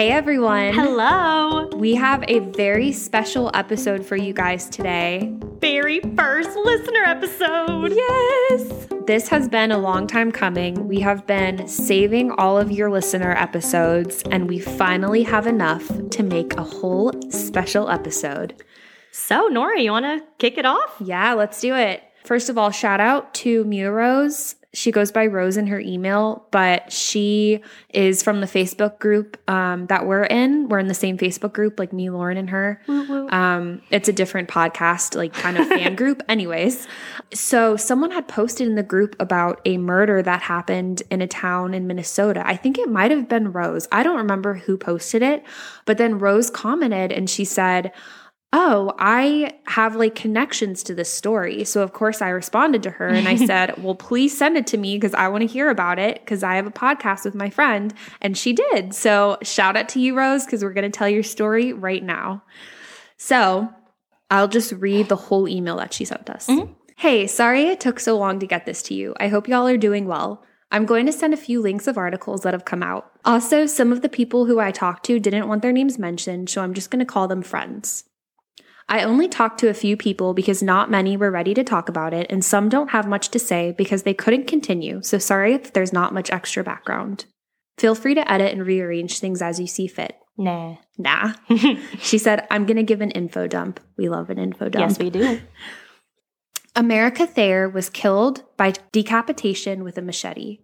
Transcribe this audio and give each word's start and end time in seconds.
Hey 0.00 0.12
everyone. 0.12 0.72
Hello. 0.72 1.66
We 1.76 1.94
have 1.96 2.24
a 2.26 2.38
very 2.38 2.90
special 2.90 3.50
episode 3.52 4.02
for 4.02 4.16
you 4.16 4.32
guys 4.32 4.66
today. 4.70 5.30
Very 5.60 6.00
first 6.16 6.56
listener 6.56 7.02
episode. 7.04 7.92
Yes. 7.92 8.88
This 9.06 9.28
has 9.28 9.46
been 9.46 9.70
a 9.70 9.76
long 9.76 10.06
time 10.06 10.32
coming. 10.32 10.88
We 10.88 11.00
have 11.00 11.26
been 11.26 11.68
saving 11.68 12.30
all 12.30 12.56
of 12.56 12.72
your 12.72 12.90
listener 12.90 13.32
episodes, 13.32 14.22
and 14.30 14.48
we 14.48 14.58
finally 14.58 15.22
have 15.22 15.46
enough 15.46 15.86
to 16.12 16.22
make 16.22 16.54
a 16.54 16.62
whole 16.62 17.12
special 17.30 17.90
episode. 17.90 18.54
So, 19.12 19.48
Nora, 19.48 19.82
you 19.82 19.90
want 19.90 20.06
to 20.06 20.24
kick 20.38 20.56
it 20.56 20.64
off? 20.64 20.96
Yeah, 21.04 21.34
let's 21.34 21.60
do 21.60 21.74
it. 21.74 22.02
First 22.24 22.48
of 22.48 22.56
all, 22.56 22.70
shout 22.70 23.00
out 23.00 23.34
to 23.34 23.64
Mew 23.64 23.90
Rose. 23.90 24.54
She 24.72 24.92
goes 24.92 25.10
by 25.10 25.26
Rose 25.26 25.56
in 25.56 25.66
her 25.66 25.80
email, 25.80 26.46
but 26.52 26.92
she 26.92 27.60
is 27.92 28.22
from 28.22 28.40
the 28.40 28.46
Facebook 28.46 29.00
group 29.00 29.36
um, 29.50 29.86
that 29.86 30.06
we're 30.06 30.22
in. 30.22 30.68
We're 30.68 30.78
in 30.78 30.86
the 30.86 30.94
same 30.94 31.18
Facebook 31.18 31.52
group, 31.52 31.80
like 31.80 31.92
me, 31.92 32.08
Lauren, 32.08 32.36
and 32.36 32.50
her. 32.50 32.80
Um, 32.88 33.82
it's 33.90 34.08
a 34.08 34.12
different 34.12 34.48
podcast, 34.48 35.16
like 35.16 35.32
kind 35.32 35.58
of 35.58 35.66
fan 35.66 35.94
group. 35.96 36.22
Anyways, 36.28 36.86
so 37.34 37.76
someone 37.76 38.12
had 38.12 38.28
posted 38.28 38.68
in 38.68 38.76
the 38.76 38.84
group 38.84 39.16
about 39.18 39.60
a 39.64 39.76
murder 39.76 40.22
that 40.22 40.42
happened 40.42 41.02
in 41.10 41.20
a 41.20 41.26
town 41.26 41.74
in 41.74 41.88
Minnesota. 41.88 42.42
I 42.46 42.54
think 42.54 42.78
it 42.78 42.88
might 42.88 43.10
have 43.10 43.28
been 43.28 43.50
Rose. 43.50 43.88
I 43.90 44.04
don't 44.04 44.18
remember 44.18 44.54
who 44.54 44.76
posted 44.76 45.22
it, 45.22 45.44
but 45.84 45.98
then 45.98 46.20
Rose 46.20 46.48
commented 46.48 47.10
and 47.10 47.28
she 47.28 47.44
said, 47.44 47.90
oh, 48.52 48.92
I 48.98 49.52
have 49.66 49.94
like 49.94 50.14
connections 50.14 50.82
to 50.84 50.94
this 50.94 51.12
story. 51.12 51.62
So, 51.64 51.82
of 51.82 51.92
course, 51.92 52.20
I 52.20 52.30
responded 52.30 52.82
to 52.82 52.90
her 52.90 53.06
and 53.08 53.28
I 53.28 53.36
said, 53.46 53.82
well, 53.82 53.94
please 53.94 54.36
send 54.36 54.56
it 54.56 54.66
to 54.68 54.76
me 54.76 54.96
because 54.96 55.14
I 55.14 55.28
want 55.28 55.42
to 55.42 55.46
hear 55.46 55.70
about 55.70 55.98
it 55.98 56.20
because 56.20 56.42
I 56.42 56.56
have 56.56 56.66
a 56.66 56.72
podcast 56.72 57.24
with 57.24 57.34
my 57.34 57.48
friend. 57.50 57.94
And 58.20 58.36
she 58.36 58.52
did. 58.52 58.94
So, 58.94 59.38
shout 59.42 59.76
out 59.76 59.88
to 59.90 60.00
you, 60.00 60.16
Rose, 60.16 60.44
because 60.44 60.64
we're 60.64 60.72
going 60.72 60.90
to 60.90 60.96
tell 60.96 61.08
your 61.08 61.22
story 61.22 61.72
right 61.72 62.02
now. 62.02 62.42
So, 63.16 63.68
I'll 64.30 64.48
just 64.48 64.72
read 64.72 65.08
the 65.08 65.16
whole 65.16 65.48
email 65.48 65.76
that 65.76 65.92
she 65.92 66.04
sent 66.04 66.28
us. 66.30 66.46
Mhm. 66.46 66.74
Hey, 66.96 67.26
sorry 67.26 67.62
it 67.68 67.80
took 67.80 67.98
so 67.98 68.18
long 68.18 68.38
to 68.40 68.46
get 68.46 68.66
this 68.66 68.82
to 68.84 68.94
you. 68.94 69.14
I 69.18 69.28
hope 69.28 69.48
y'all 69.48 69.66
are 69.66 69.76
doing 69.76 70.06
well. 70.06 70.44
I'm 70.70 70.86
going 70.86 71.06
to 71.06 71.12
send 71.12 71.34
a 71.34 71.38
few 71.38 71.60
links 71.60 71.86
of 71.88 71.98
articles 71.98 72.42
that 72.42 72.54
have 72.54 72.64
come 72.64 72.82
out. 72.82 73.10
Also, 73.24 73.66
some 73.66 73.90
of 73.90 74.02
the 74.02 74.08
people 74.08 74.46
who 74.46 74.60
I 74.60 74.70
talked 74.70 75.04
to 75.06 75.18
didn't 75.18 75.48
want 75.48 75.62
their 75.62 75.72
names 75.72 75.98
mentioned, 75.98 76.48
so 76.48 76.62
I'm 76.62 76.74
just 76.74 76.90
going 76.90 77.00
to 77.00 77.04
call 77.04 77.26
them 77.26 77.42
friends. 77.42 78.04
I 78.90 79.04
only 79.04 79.28
talked 79.28 79.60
to 79.60 79.68
a 79.68 79.74
few 79.74 79.96
people 79.96 80.34
because 80.34 80.64
not 80.64 80.90
many 80.90 81.16
were 81.16 81.30
ready 81.30 81.54
to 81.54 81.62
talk 81.62 81.88
about 81.88 82.12
it, 82.12 82.26
and 82.28 82.44
some 82.44 82.68
don't 82.68 82.90
have 82.90 83.06
much 83.06 83.28
to 83.28 83.38
say 83.38 83.72
because 83.78 84.02
they 84.02 84.14
couldn't 84.14 84.48
continue, 84.48 85.00
so 85.00 85.16
sorry 85.16 85.54
if 85.54 85.72
there's 85.72 85.92
not 85.92 86.12
much 86.12 86.28
extra 86.30 86.64
background. 86.64 87.24
Feel 87.78 87.94
free 87.94 88.16
to 88.16 88.30
edit 88.30 88.52
and 88.52 88.66
rearrange 88.66 89.20
things 89.20 89.40
as 89.40 89.60
you 89.60 89.68
see 89.68 89.86
fit. 89.86 90.16
Nah. 90.36 90.76
Nah. 90.98 91.34
she 92.00 92.18
said, 92.18 92.48
I'm 92.50 92.66
going 92.66 92.78
to 92.78 92.82
give 92.82 93.00
an 93.00 93.12
info 93.12 93.46
dump. 93.46 93.78
We 93.96 94.08
love 94.08 94.28
an 94.28 94.38
info 94.38 94.68
dump. 94.68 94.90
yes, 94.90 94.98
we 94.98 95.08
do. 95.08 95.40
America 96.74 97.28
Thayer 97.28 97.68
was 97.68 97.90
killed 97.90 98.42
by 98.56 98.72
decapitation 98.90 99.84
with 99.84 99.98
a 99.98 100.02
machete. 100.02 100.58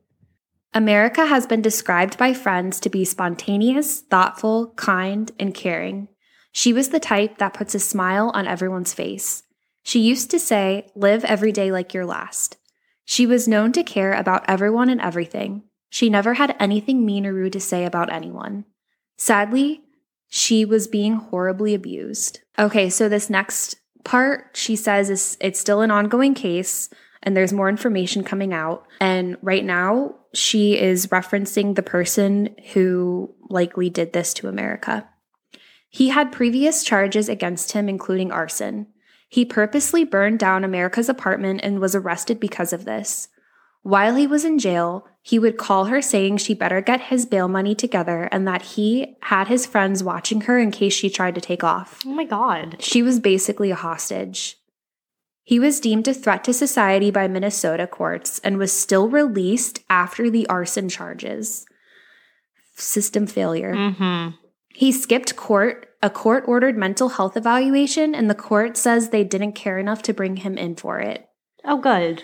America 0.75 1.27
has 1.27 1.47
been 1.47 1.63
described 1.63 2.19
by 2.19 2.35
friends 2.35 2.81
to 2.81 2.91
be 2.91 3.05
spontaneous, 3.05 4.01
thoughtful, 4.01 4.73
kind, 4.77 5.31
and 5.39 5.55
caring. 5.55 6.09
She 6.57 6.73
was 6.73 6.89
the 6.89 6.99
type 6.99 7.37
that 7.37 7.53
puts 7.53 7.75
a 7.75 7.79
smile 7.79 8.31
on 8.33 8.47
everyone's 8.47 8.95
face. 8.95 9.43
She 9.83 10.01
used 10.01 10.31
to 10.31 10.39
say, 10.39 10.89
Live 10.95 11.23
every 11.23 11.53
day 11.53 11.71
like 11.71 11.93
your 11.93 12.07
last. 12.07 12.57
She 13.05 13.27
was 13.27 13.47
known 13.47 13.73
to 13.73 13.83
care 13.83 14.15
about 14.15 14.49
everyone 14.49 14.89
and 14.89 14.99
everything. 14.99 15.65
She 15.91 16.09
never 16.09 16.33
had 16.33 16.57
anything 16.59 17.05
mean 17.05 17.27
or 17.27 17.35
rude 17.35 17.53
to 17.53 17.61
say 17.61 17.85
about 17.85 18.11
anyone. 18.11 18.65
Sadly, 19.19 19.83
she 20.29 20.65
was 20.65 20.89
being 20.89 21.17
horribly 21.17 21.75
abused. 21.75 22.41
Okay, 22.59 22.89
so 22.89 23.07
this 23.07 23.29
next 23.29 23.77
part 24.03 24.49
she 24.55 24.77
says 24.77 25.11
is 25.11 25.37
it's 25.43 25.61
still 25.61 25.83
an 25.83 25.91
ongoing 25.91 26.33
case 26.33 26.89
and 27.23 27.37
there's 27.37 27.53
more 27.53 27.69
information 27.69 28.25
coming 28.25 28.55
out 28.55 28.87
and 28.99 29.37
right 29.43 29.65
now 29.65 30.15
she 30.33 30.79
is 30.79 31.09
referencing 31.09 31.75
the 31.75 31.83
person 31.83 32.57
who 32.73 33.35
likely 33.51 33.91
did 33.91 34.15
this 34.15 34.33
to 34.33 34.49
America. 34.49 35.07
He 35.89 36.09
had 36.09 36.33
previous 36.33 36.85
charges 36.85 37.29
against 37.29 37.73
him 37.73 37.89
including 37.89 38.31
arson. 38.31 38.89
He 39.29 39.45
purposely 39.45 40.05
burned 40.05 40.39
down 40.39 40.65
America's 40.65 41.09
apartment 41.09 41.61
and 41.63 41.81
was 41.81 41.95
arrested 41.95 42.39
because 42.39 42.73
of 42.73 42.85
this. 42.85 43.29
While 43.83 44.17
he 44.17 44.27
was 44.27 44.45
in 44.45 44.59
jail, 44.59 45.07
he 45.23 45.39
would 45.39 45.59
call 45.59 45.85
her 45.87 46.03
saying 46.03 46.39
she 46.39 46.55
better 46.55 46.81
get 46.81 47.03
his 47.03 47.25
bail 47.25 47.49
money 47.49 47.75
together 47.75 48.29
and 48.33 48.47
that 48.47 48.63
he 48.63 49.17
had 49.23 49.49
his 49.49 49.67
friends 49.67 50.03
watching 50.03 50.43
her 50.43 50.59
in 50.59 50.71
case 50.71 50.93
she 50.93 51.09
tried 51.09 51.35
to 51.37 51.41
take 51.41 51.63
off. 51.63 52.03
Oh 52.05 52.11
my 52.11 52.25
God. 52.25 52.77
She 52.81 53.03
was 53.03 53.21
basically 53.21 53.71
a 53.71 53.77
hostage. 53.77 54.57
He 55.45 55.61
was 55.61 55.79
deemed 55.79 56.09
a 56.09 56.15
threat 56.15 56.43
to 56.45 56.53
society 56.53 57.13
by 57.13 57.29
Minnesota 57.29 57.87
courts 57.87 58.41
and 58.41 58.59
was 58.59 58.73
still 58.73 59.09
released 59.09 59.79
after 59.89 60.29
the 60.29 60.49
arson 60.49 60.89
charges. 60.89 61.65
System 62.75 63.29
failure. 63.29 63.73
Mm-hmm. 63.73 64.37
He 64.77 64.93
skipped 64.93 65.37
court, 65.37 65.89
a 66.03 66.11
court 66.11 66.45
ordered 66.47 66.77
mental 66.77 67.09
health 67.09 67.35
evaluation, 67.35 68.15
and 68.15 68.29
the 68.29 68.35
court 68.35 68.77
says 68.77 69.09
they 69.09 69.25
didn't 69.25 69.55
care 69.55 69.79
enough 69.79 70.03
to 70.03 70.13
bring 70.13 70.37
him 70.37 70.59
in 70.59 70.77
for 70.77 70.99
it. 71.01 71.27
Oh, 71.65 71.79
good. 71.79 72.23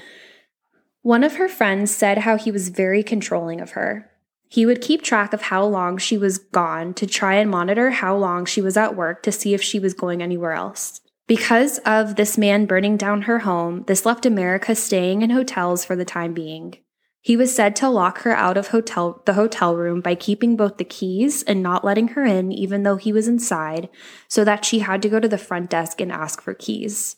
One 1.01 1.25
of 1.25 1.37
her 1.37 1.49
friends 1.49 1.97
said 1.97 2.19
how 2.19 2.37
he 2.37 2.51
was 2.51 2.69
very 2.69 3.03
controlling 3.03 3.59
of 3.59 3.71
her. 3.71 4.11
He 4.51 4.67
would 4.67 4.83
keep 4.83 5.01
track 5.01 5.33
of 5.33 5.41
how 5.41 5.65
long 5.65 5.97
she 5.97 6.19
was 6.19 6.37
gone 6.37 6.93
to 6.95 7.07
try 7.07 7.37
and 7.37 7.51
monitor 7.51 7.89
how 7.89 8.15
long 8.19 8.45
she 8.45 8.61
was 8.61 8.77
at 8.77 8.95
work 8.95 9.23
to 9.23 9.33
see 9.33 9.55
if 9.55 9.63
she 9.63 9.79
was 9.79 9.95
going 9.95 10.21
anywhere 10.21 10.53
else. 10.53 11.01
Because 11.27 11.79
of 11.87 12.17
this 12.17 12.37
man 12.37 12.67
burning 12.67 12.99
down 12.99 13.23
her 13.23 13.39
home, 13.39 13.85
this 13.87 14.05
left 14.05 14.27
America 14.27 14.75
staying 14.75 15.23
in 15.23 15.31
hotels 15.31 15.87
for 15.87 15.97
the 15.97 16.05
time 16.05 16.35
being. 16.35 16.77
He 17.25 17.37
was 17.37 17.55
said 17.55 17.77
to 17.77 17.89
lock 17.89 18.23
her 18.23 18.37
out 18.37 18.57
of 18.57 18.69
hotel 18.69 19.23
the 19.25 19.35
hotel 19.35 19.77
room 19.77 20.01
by 20.01 20.17
keeping 20.17 20.57
both 20.57 20.77
the 20.77 20.85
keys 20.85 21.45
and 21.45 21.63
not 21.63 21.85
letting 21.85 22.09
her 22.09 22.25
in 22.25 22.51
even 22.51 22.83
though 22.83 22.97
he 22.97 23.13
was 23.13 23.29
inside, 23.29 23.89
so 24.27 24.45
that 24.45 24.65
she 24.65 24.81
had 24.81 25.01
to 25.03 25.09
go 25.09 25.21
to 25.21 25.29
the 25.29 25.39
front 25.39 25.71
desk 25.71 26.01
and 26.01 26.11
ask 26.11 26.43
for 26.43 26.53
keys. 26.53 27.15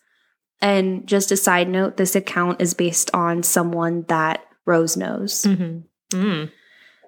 And 0.60 1.06
just 1.06 1.32
a 1.32 1.38
side 1.38 1.70
note, 1.70 1.97
this 1.97 2.15
account 2.15 2.60
is 2.60 2.75
based 2.75 3.10
on 3.15 3.42
someone 3.42 4.04
that 4.09 4.44
Rose 4.66 4.94
knows. 4.94 5.42
Mm-hmm. 5.42 6.19
Mm. 6.19 6.50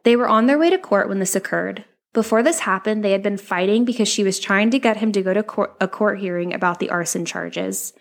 They 0.05 0.17
were 0.17 0.29
on 0.29 0.47
their 0.47 0.59
way 0.59 0.71
to 0.71 0.79
court 0.79 1.09
when 1.09 1.19
this 1.19 1.37
occurred. 1.37 1.85
Before 2.15 2.43
this 2.43 2.61
happened, 2.61 3.05
they 3.05 3.13
had 3.13 3.23
been 3.23 3.37
fighting 3.37 3.85
because 3.85 4.09
she 4.09 4.25
was 4.25 4.41
trying 4.41 4.71
to 4.71 4.79
get 4.79 4.97
him 4.97 5.13
to 5.13 5.23
go 5.23 5.35
to 5.35 5.43
court, 5.43 5.77
a 5.83 5.87
court 5.89 6.19
hearing 6.19 6.55
about 6.55 6.79
the 6.79 6.89
arson 6.89 7.27
charges. 7.27 7.93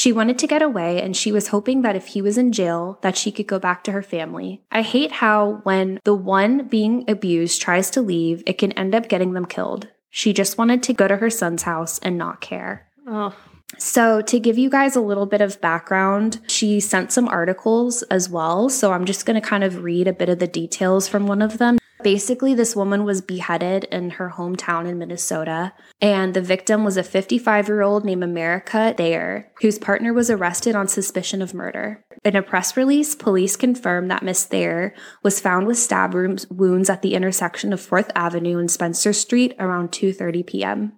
She 0.00 0.12
wanted 0.12 0.38
to 0.38 0.46
get 0.46 0.62
away 0.62 1.02
and 1.02 1.14
she 1.14 1.30
was 1.30 1.48
hoping 1.48 1.82
that 1.82 1.94
if 1.94 2.06
he 2.06 2.22
was 2.22 2.38
in 2.38 2.52
jail 2.52 2.98
that 3.02 3.18
she 3.18 3.30
could 3.30 3.46
go 3.46 3.58
back 3.58 3.84
to 3.84 3.92
her 3.92 4.02
family. 4.02 4.62
I 4.72 4.80
hate 4.80 5.12
how 5.12 5.60
when 5.64 6.00
the 6.04 6.14
one 6.14 6.68
being 6.68 7.04
abused 7.06 7.60
tries 7.60 7.90
to 7.90 8.00
leave, 8.00 8.42
it 8.46 8.56
can 8.56 8.72
end 8.72 8.94
up 8.94 9.10
getting 9.10 9.34
them 9.34 9.44
killed. 9.44 9.88
She 10.08 10.32
just 10.32 10.56
wanted 10.56 10.82
to 10.84 10.94
go 10.94 11.06
to 11.06 11.18
her 11.18 11.28
son's 11.28 11.64
house 11.64 11.98
and 11.98 12.16
not 12.16 12.40
care. 12.40 12.88
Oh. 13.06 13.36
So, 13.76 14.22
to 14.22 14.40
give 14.40 14.56
you 14.56 14.70
guys 14.70 14.96
a 14.96 15.02
little 15.02 15.26
bit 15.26 15.42
of 15.42 15.60
background, 15.60 16.40
she 16.48 16.80
sent 16.80 17.12
some 17.12 17.28
articles 17.28 18.02
as 18.04 18.26
well. 18.26 18.70
So, 18.70 18.92
I'm 18.92 19.04
just 19.04 19.26
going 19.26 19.38
to 19.38 19.46
kind 19.46 19.62
of 19.62 19.82
read 19.82 20.08
a 20.08 20.14
bit 20.14 20.30
of 20.30 20.38
the 20.38 20.48
details 20.48 21.08
from 21.08 21.26
one 21.26 21.42
of 21.42 21.58
them. 21.58 21.78
Basically, 22.02 22.54
this 22.54 22.74
woman 22.74 23.04
was 23.04 23.20
beheaded 23.20 23.84
in 23.84 24.10
her 24.10 24.30
hometown 24.36 24.88
in 24.88 24.98
Minnesota, 24.98 25.72
and 26.00 26.32
the 26.32 26.40
victim 26.40 26.82
was 26.82 26.96
a 26.96 27.02
55 27.02 27.68
year 27.68 27.82
old 27.82 28.04
named 28.04 28.24
America 28.24 28.94
Thayer, 28.96 29.50
whose 29.60 29.78
partner 29.78 30.12
was 30.12 30.30
arrested 30.30 30.74
on 30.74 30.88
suspicion 30.88 31.42
of 31.42 31.52
murder. 31.52 32.04
In 32.24 32.36
a 32.36 32.42
press 32.42 32.76
release, 32.76 33.14
police 33.14 33.56
confirmed 33.56 34.10
that 34.10 34.22
Miss 34.22 34.44
Thayer 34.44 34.94
was 35.22 35.40
found 35.40 35.66
with 35.66 35.78
stab 35.78 36.14
wounds 36.14 36.90
at 36.90 37.02
the 37.02 37.14
intersection 37.14 37.72
of 37.72 37.80
4th 37.80 38.10
Avenue 38.14 38.58
and 38.58 38.70
Spencer 38.70 39.12
Street 39.12 39.54
around 39.58 39.90
2:30 39.92 40.46
p.m. 40.46 40.92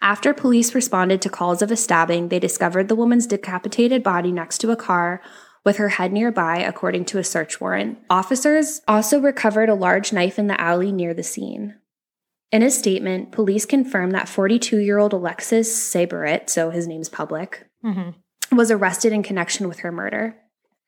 After 0.00 0.34
police 0.34 0.74
responded 0.74 1.22
to 1.22 1.30
calls 1.30 1.62
of 1.62 1.70
a 1.70 1.76
stabbing, 1.76 2.28
they 2.28 2.38
discovered 2.38 2.88
the 2.88 2.94
woman's 2.94 3.26
decapitated 3.26 4.02
body 4.02 4.32
next 4.32 4.58
to 4.58 4.70
a 4.70 4.76
car 4.76 5.22
with 5.64 5.76
her 5.78 5.90
head 5.90 6.12
nearby, 6.12 6.58
according 6.58 7.04
to 7.06 7.18
a 7.18 7.24
search 7.24 7.60
warrant. 7.60 7.98
Officers 8.10 8.80
also 8.86 9.20
recovered 9.20 9.68
a 9.68 9.74
large 9.74 10.12
knife 10.12 10.38
in 10.38 10.46
the 10.46 10.60
alley 10.60 10.92
near 10.92 11.14
the 11.14 11.22
scene. 11.22 11.76
In 12.52 12.62
a 12.62 12.70
statement, 12.70 13.32
police 13.32 13.64
confirmed 13.66 14.12
that 14.12 14.28
42 14.28 14.78
year 14.78 14.98
old 14.98 15.12
Alexis 15.12 15.68
Saborit, 15.74 16.48
so 16.50 16.70
his 16.70 16.86
name's 16.86 17.08
public, 17.08 17.66
Mm-hmm. 17.84 18.56
was 18.56 18.70
arrested 18.70 19.12
in 19.12 19.22
connection 19.22 19.68
with 19.68 19.80
her 19.80 19.92
murder. 19.92 20.36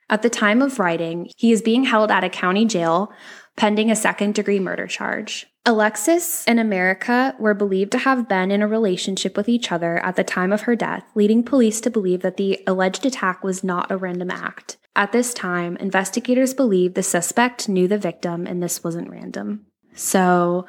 At 0.08 0.23
the 0.23 0.31
time 0.31 0.62
of 0.62 0.78
writing, 0.78 1.28
he 1.37 1.52
is 1.52 1.61
being 1.61 1.84
held 1.84 2.11
at 2.11 2.25
a 2.25 2.31
county 2.31 2.64
jail 2.64 3.12
pending 3.56 3.90
a 3.90 3.96
second 3.96 4.34
degree 4.34 4.60
murder 4.60 4.86
charge. 4.86 5.46
Alexis 5.64 6.44
and 6.46 6.60
America 6.60 7.34
were 7.40 7.54
believed 7.54 7.90
to 7.92 7.98
have 7.98 8.28
been 8.28 8.50
in 8.52 8.62
a 8.62 8.68
relationship 8.68 9.36
with 9.36 9.48
each 9.48 9.72
other 9.72 9.98
at 9.98 10.14
the 10.14 10.22
time 10.22 10.52
of 10.52 10.62
her 10.62 10.76
death, 10.76 11.04
leading 11.16 11.42
police 11.42 11.80
to 11.80 11.90
believe 11.90 12.22
that 12.22 12.36
the 12.36 12.62
alleged 12.66 13.04
attack 13.04 13.42
was 13.42 13.64
not 13.64 13.90
a 13.90 13.96
random 13.96 14.30
act. 14.30 14.76
At 14.94 15.10
this 15.12 15.34
time, 15.34 15.76
investigators 15.78 16.54
believe 16.54 16.94
the 16.94 17.02
suspect 17.02 17.68
knew 17.68 17.88
the 17.88 17.98
victim 17.98 18.46
and 18.46 18.62
this 18.62 18.84
wasn't 18.84 19.10
random. 19.10 19.66
So, 19.94 20.66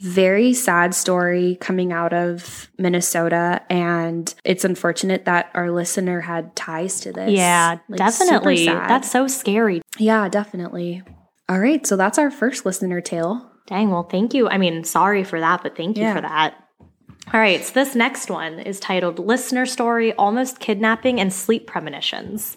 Very 0.00 0.54
sad 0.54 0.94
story 0.94 1.58
coming 1.60 1.92
out 1.92 2.14
of 2.14 2.70
Minnesota. 2.78 3.60
And 3.68 4.34
it's 4.44 4.64
unfortunate 4.64 5.26
that 5.26 5.50
our 5.52 5.70
listener 5.70 6.22
had 6.22 6.56
ties 6.56 7.00
to 7.00 7.12
this. 7.12 7.30
Yeah, 7.30 7.76
Like, 7.86 7.98
definitely. 7.98 8.64
That's 8.64 9.10
so 9.10 9.26
scary. 9.26 9.82
yeah, 9.98 10.30
definitely. 10.30 11.02
All 11.50 11.58
right. 11.58 11.86
So 11.86 11.96
that's 11.96 12.16
our 12.16 12.30
first 12.30 12.64
listener 12.64 13.00
tale. 13.02 13.50
Dang, 13.66 13.90
well, 13.90 14.04
thank 14.04 14.32
you. 14.34 14.48
I 14.48 14.56
mean, 14.56 14.84
sorry 14.84 15.24
for 15.24 15.38
that, 15.40 15.62
but 15.62 15.76
thank 15.76 15.96
you 15.98 16.04
Yeah. 16.04 16.14
for 16.14 16.20
that. 16.22 16.54
All 17.32 17.38
right, 17.38 17.62
so 17.62 17.72
this 17.74 17.94
next 17.94 18.30
one 18.30 18.58
is 18.58 18.80
titled 18.80 19.18
Listener 19.20 19.64
Story 19.66 20.12
Almost 20.14 20.58
Kidnapping 20.58 21.20
and 21.20 21.32
Sleep 21.32 21.66
Premonitions. 21.66 22.56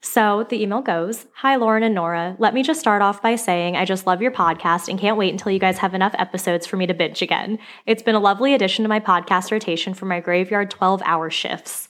So 0.00 0.46
the 0.48 0.62
email 0.62 0.80
goes 0.80 1.26
Hi, 1.36 1.56
Lauren 1.56 1.82
and 1.82 1.94
Nora. 1.94 2.36
Let 2.38 2.54
me 2.54 2.62
just 2.62 2.80
start 2.80 3.02
off 3.02 3.20
by 3.20 3.34
saying 3.36 3.76
I 3.76 3.84
just 3.84 4.06
love 4.06 4.22
your 4.22 4.30
podcast 4.30 4.88
and 4.88 4.98
can't 4.98 5.16
wait 5.18 5.32
until 5.32 5.52
you 5.52 5.58
guys 5.58 5.78
have 5.78 5.92
enough 5.94 6.14
episodes 6.18 6.66
for 6.66 6.76
me 6.76 6.86
to 6.86 6.94
binge 6.94 7.20
again. 7.20 7.58
It's 7.84 8.02
been 8.02 8.14
a 8.14 8.20
lovely 8.20 8.54
addition 8.54 8.84
to 8.84 8.88
my 8.88 9.00
podcast 9.00 9.50
rotation 9.50 9.92
for 9.92 10.06
my 10.06 10.20
graveyard 10.20 10.70
12 10.70 11.02
hour 11.04 11.28
shifts. 11.28 11.87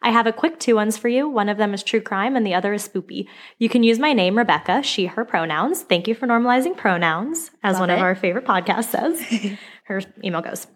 I 0.00 0.10
have 0.10 0.26
a 0.26 0.32
quick 0.32 0.60
two 0.60 0.76
ones 0.76 0.96
for 0.96 1.08
you. 1.08 1.28
One 1.28 1.48
of 1.48 1.58
them 1.58 1.74
is 1.74 1.82
true 1.82 2.00
crime 2.00 2.36
and 2.36 2.46
the 2.46 2.54
other 2.54 2.72
is 2.72 2.88
spoopy. 2.88 3.26
You 3.58 3.68
can 3.68 3.82
use 3.82 3.98
my 3.98 4.12
name, 4.12 4.38
Rebecca, 4.38 4.82
she, 4.82 5.06
her 5.06 5.24
pronouns. 5.24 5.82
Thank 5.82 6.06
you 6.06 6.14
for 6.14 6.26
normalizing 6.26 6.76
pronouns, 6.76 7.50
as 7.62 7.74
Love 7.74 7.80
one 7.80 7.90
of 7.90 7.98
our 7.98 8.14
favorite 8.14 8.44
podcasts 8.44 8.90
says. 8.90 9.56
her 9.84 10.02
email 10.22 10.40
goes. 10.40 10.68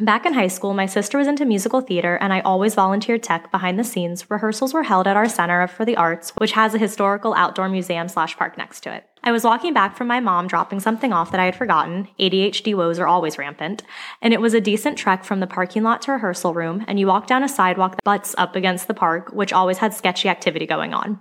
Back 0.00 0.26
in 0.26 0.34
high 0.34 0.48
school, 0.48 0.74
my 0.74 0.86
sister 0.86 1.16
was 1.16 1.26
into 1.26 1.46
musical 1.46 1.80
theater, 1.80 2.16
and 2.16 2.32
I 2.32 2.40
always 2.40 2.74
volunteered 2.74 3.22
tech 3.22 3.50
behind 3.50 3.78
the 3.78 3.84
scenes. 3.84 4.30
Rehearsals 4.30 4.74
were 4.74 4.82
held 4.82 5.06
at 5.06 5.16
our 5.16 5.28
Center 5.28 5.66
for 5.66 5.84
the 5.84 5.96
Arts, 5.96 6.32
which 6.36 6.52
has 6.52 6.74
a 6.74 6.78
historical 6.78 7.34
outdoor 7.34 7.68
museum 7.68 8.08
slash 8.08 8.36
park 8.36 8.58
next 8.58 8.80
to 8.82 8.94
it. 8.94 9.06
I 9.26 9.32
was 9.32 9.42
walking 9.42 9.74
back 9.74 9.96
from 9.96 10.06
my 10.06 10.20
mom 10.20 10.46
dropping 10.46 10.78
something 10.78 11.12
off 11.12 11.32
that 11.32 11.40
I 11.40 11.46
had 11.46 11.56
forgotten. 11.56 12.06
ADHD 12.20 12.76
woes 12.76 13.00
are 13.00 13.08
always 13.08 13.38
rampant. 13.38 13.82
And 14.22 14.32
it 14.32 14.40
was 14.40 14.54
a 14.54 14.60
decent 14.60 14.96
trek 14.96 15.24
from 15.24 15.40
the 15.40 15.48
parking 15.48 15.82
lot 15.82 16.00
to 16.02 16.12
rehearsal 16.12 16.54
room, 16.54 16.84
and 16.86 17.00
you 17.00 17.08
walk 17.08 17.26
down 17.26 17.42
a 17.42 17.48
sidewalk 17.48 17.96
that 17.96 18.04
butts 18.04 18.36
up 18.38 18.54
against 18.54 18.86
the 18.86 18.94
park, 18.94 19.32
which 19.32 19.52
always 19.52 19.78
had 19.78 19.92
sketchy 19.92 20.28
activity 20.28 20.64
going 20.64 20.94
on. 20.94 21.18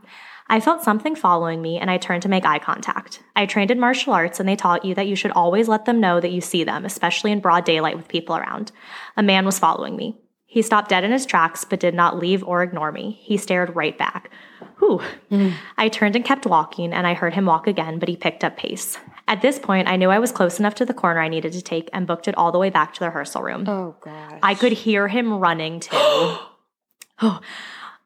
I 0.48 0.60
felt 0.60 0.84
something 0.84 1.16
following 1.16 1.64
me 1.64 1.80
and 1.80 1.90
I 1.90 1.98
turned 1.98 2.22
to 2.22 2.30
make 2.30 2.46
eye 2.46 2.60
contact. 2.60 3.24
I 3.36 3.48
trained 3.48 3.72
in 3.72 3.80
martial 3.80 4.14
arts 4.14 4.40
and 4.40 4.48
they 4.48 4.56
taught 4.56 4.86
you 4.86 4.94
that 4.94 5.08
you 5.08 5.16
should 5.16 5.32
always 5.32 5.68
let 5.68 5.86
them 5.86 6.00
know 6.00 6.20
that 6.20 6.32
you 6.32 6.42
see 6.42 6.64
them, 6.64 6.86
especially 6.86 7.32
in 7.32 7.40
broad 7.40 7.66
daylight 7.66 7.98
with 7.98 8.08
people 8.08 8.38
around. 8.38 8.72
A 9.18 9.24
man 9.24 9.46
was 9.46 9.58
following 9.58 9.96
me. 9.96 10.16
He 10.46 10.62
stopped 10.62 10.90
dead 10.90 11.04
in 11.04 11.12
his 11.12 11.26
tracks 11.26 11.66
but 11.66 11.80
did 11.80 11.96
not 11.96 12.20
leave 12.20 12.44
or 12.44 12.62
ignore 12.62 12.92
me. 12.92 13.20
He 13.24 13.38
stared 13.38 13.76
right 13.76 13.98
back. 13.98 14.30
Whew. 14.80 15.02
Mm. 15.32 15.54
I 15.78 15.90
turned 15.90 16.16
and 16.16 16.26
kept 16.26 16.46
walking 16.46 16.94
and 16.94 17.06
I 17.08 17.14
heard 17.14 17.34
him 17.34 17.46
walk 17.46 17.68
again, 17.68 18.00
but 18.00 18.10
he 18.10 18.16
picked 18.16 18.44
up 18.44 18.58
pace. 18.58 18.98
At 19.28 19.42
this 19.42 19.58
point, 19.58 19.88
I 19.88 19.96
knew 19.96 20.10
I 20.10 20.20
was 20.20 20.32
close 20.32 20.60
enough 20.60 20.76
to 20.76 20.86
the 20.86 20.94
corner 20.94 21.20
I 21.20 21.30
needed 21.30 21.54
to 21.54 21.62
take 21.62 21.90
and 21.94 22.06
booked 22.06 22.28
it 22.28 22.38
all 22.38 22.52
the 22.52 22.60
way 22.60 22.70
back 22.70 22.94
to 22.94 23.00
the 23.00 23.08
rehearsal 23.08 23.42
room. 23.42 23.68
Oh, 23.68 23.96
God. 24.02 24.40
I 24.44 24.54
could 24.54 24.74
hear 24.74 25.08
him 25.08 25.34
running 25.34 25.80
too. 25.80 25.90
oh, 25.98 27.40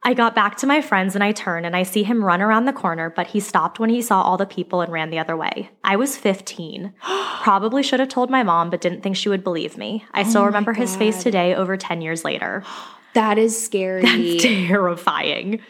I 0.02 0.14
got 0.14 0.34
back 0.34 0.56
to 0.58 0.68
my 0.68 0.82
friends 0.82 1.16
and 1.16 1.24
I 1.24 1.34
turned 1.34 1.66
and 1.66 1.76
I 1.76 1.84
see 1.84 2.04
him 2.04 2.24
run 2.24 2.42
around 2.42 2.66
the 2.66 2.74
corner, 2.74 3.10
but 3.10 3.28
he 3.28 3.42
stopped 3.42 3.80
when 3.80 3.90
he 3.90 4.02
saw 4.02 4.22
all 4.22 4.38
the 4.38 4.46
people 4.46 4.80
and 4.80 4.92
ran 4.92 5.10
the 5.10 5.20
other 5.20 5.36
way. 5.36 5.72
I 5.84 5.98
was 5.98 6.16
15. 6.16 6.94
Probably 7.42 7.84
should 7.84 8.00
have 8.00 8.10
told 8.10 8.30
my 8.30 8.44
mom, 8.44 8.70
but 8.70 8.82
didn't 8.82 9.02
think 9.02 9.18
she 9.18 9.28
would 9.28 9.44
believe 9.44 9.78
me. 9.78 10.06
I 10.14 10.24
still 10.24 10.44
oh 10.44 10.46
remember 10.46 10.74
his 10.74 10.96
face 10.96 11.22
today 11.22 11.54
over 11.54 11.76
10 11.76 12.02
years 12.02 12.24
later. 12.24 12.64
That 13.16 13.40
is 13.40 13.60
scary. 13.60 14.02
That's 14.04 14.44
terrifying. 14.44 15.62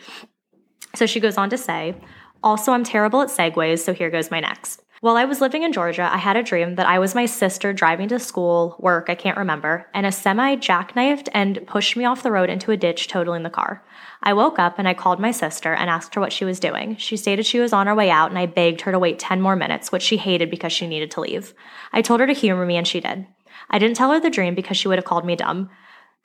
So 0.96 1.06
she 1.06 1.20
goes 1.20 1.38
on 1.38 1.50
to 1.50 1.58
say, 1.58 1.96
also, 2.44 2.72
I'm 2.72 2.84
terrible 2.84 3.22
at 3.22 3.30
segues, 3.30 3.80
so 3.80 3.94
here 3.94 4.10
goes 4.10 4.32
my 4.32 4.40
next. 4.40 4.82
While 5.02 5.16
I 5.16 5.24
was 5.24 5.40
living 5.40 5.64
in 5.64 5.72
Georgia, 5.72 6.10
I 6.12 6.18
had 6.18 6.36
a 6.36 6.44
dream 6.44 6.76
that 6.76 6.86
I 6.86 7.00
was 7.00 7.16
my 7.16 7.26
sister 7.26 7.72
driving 7.72 8.10
to 8.10 8.20
school, 8.20 8.76
work, 8.80 9.10
I 9.10 9.16
can't 9.16 9.38
remember, 9.38 9.88
and 9.94 10.06
a 10.06 10.12
semi 10.12 10.58
jackknifed 10.58 11.30
and 11.34 11.66
pushed 11.66 11.96
me 11.96 12.04
off 12.04 12.24
the 12.24 12.32
road 12.32 12.50
into 12.50 12.72
a 12.72 12.78
ditch, 12.78 13.08
totaling 13.08 13.44
the 13.44 13.50
car. 13.50 13.82
I 14.22 14.34
woke 14.34 14.60
up 14.60 14.78
and 14.78 14.90
I 14.90 14.94
called 14.94 15.22
my 15.22 15.32
sister 15.32 15.74
and 15.74 15.90
asked 15.90 16.16
her 16.16 16.22
what 16.22 16.34
she 16.34 16.44
was 16.44 16.60
doing. 16.60 16.98
She 16.98 17.16
stated 17.16 17.46
she 17.46 17.60
was 17.60 17.72
on 17.72 17.88
her 17.88 17.96
way 17.96 18.10
out, 18.10 18.30
and 18.30 18.38
I 18.38 18.46
begged 18.46 18.82
her 18.82 18.92
to 18.92 19.00
wait 19.00 19.20
10 19.20 19.42
more 19.42 19.56
minutes, 19.56 19.90
which 19.90 20.04
she 20.04 20.18
hated 20.18 20.50
because 20.50 20.74
she 20.74 20.86
needed 20.86 21.12
to 21.12 21.22
leave. 21.22 21.54
I 21.94 22.02
told 22.02 22.20
her 22.20 22.28
to 22.28 22.34
humor 22.34 22.66
me, 22.66 22.76
and 22.76 22.88
she 22.88 23.00
did. 23.00 23.26
I 23.70 23.80
didn't 23.80 23.96
tell 23.96 24.12
her 24.12 24.20
the 24.20 24.30
dream 24.30 24.54
because 24.54 24.76
she 24.76 24.90
would 24.90 24.98
have 24.98 25.06
called 25.06 25.26
me 25.26 25.38
dumb. 25.38 25.70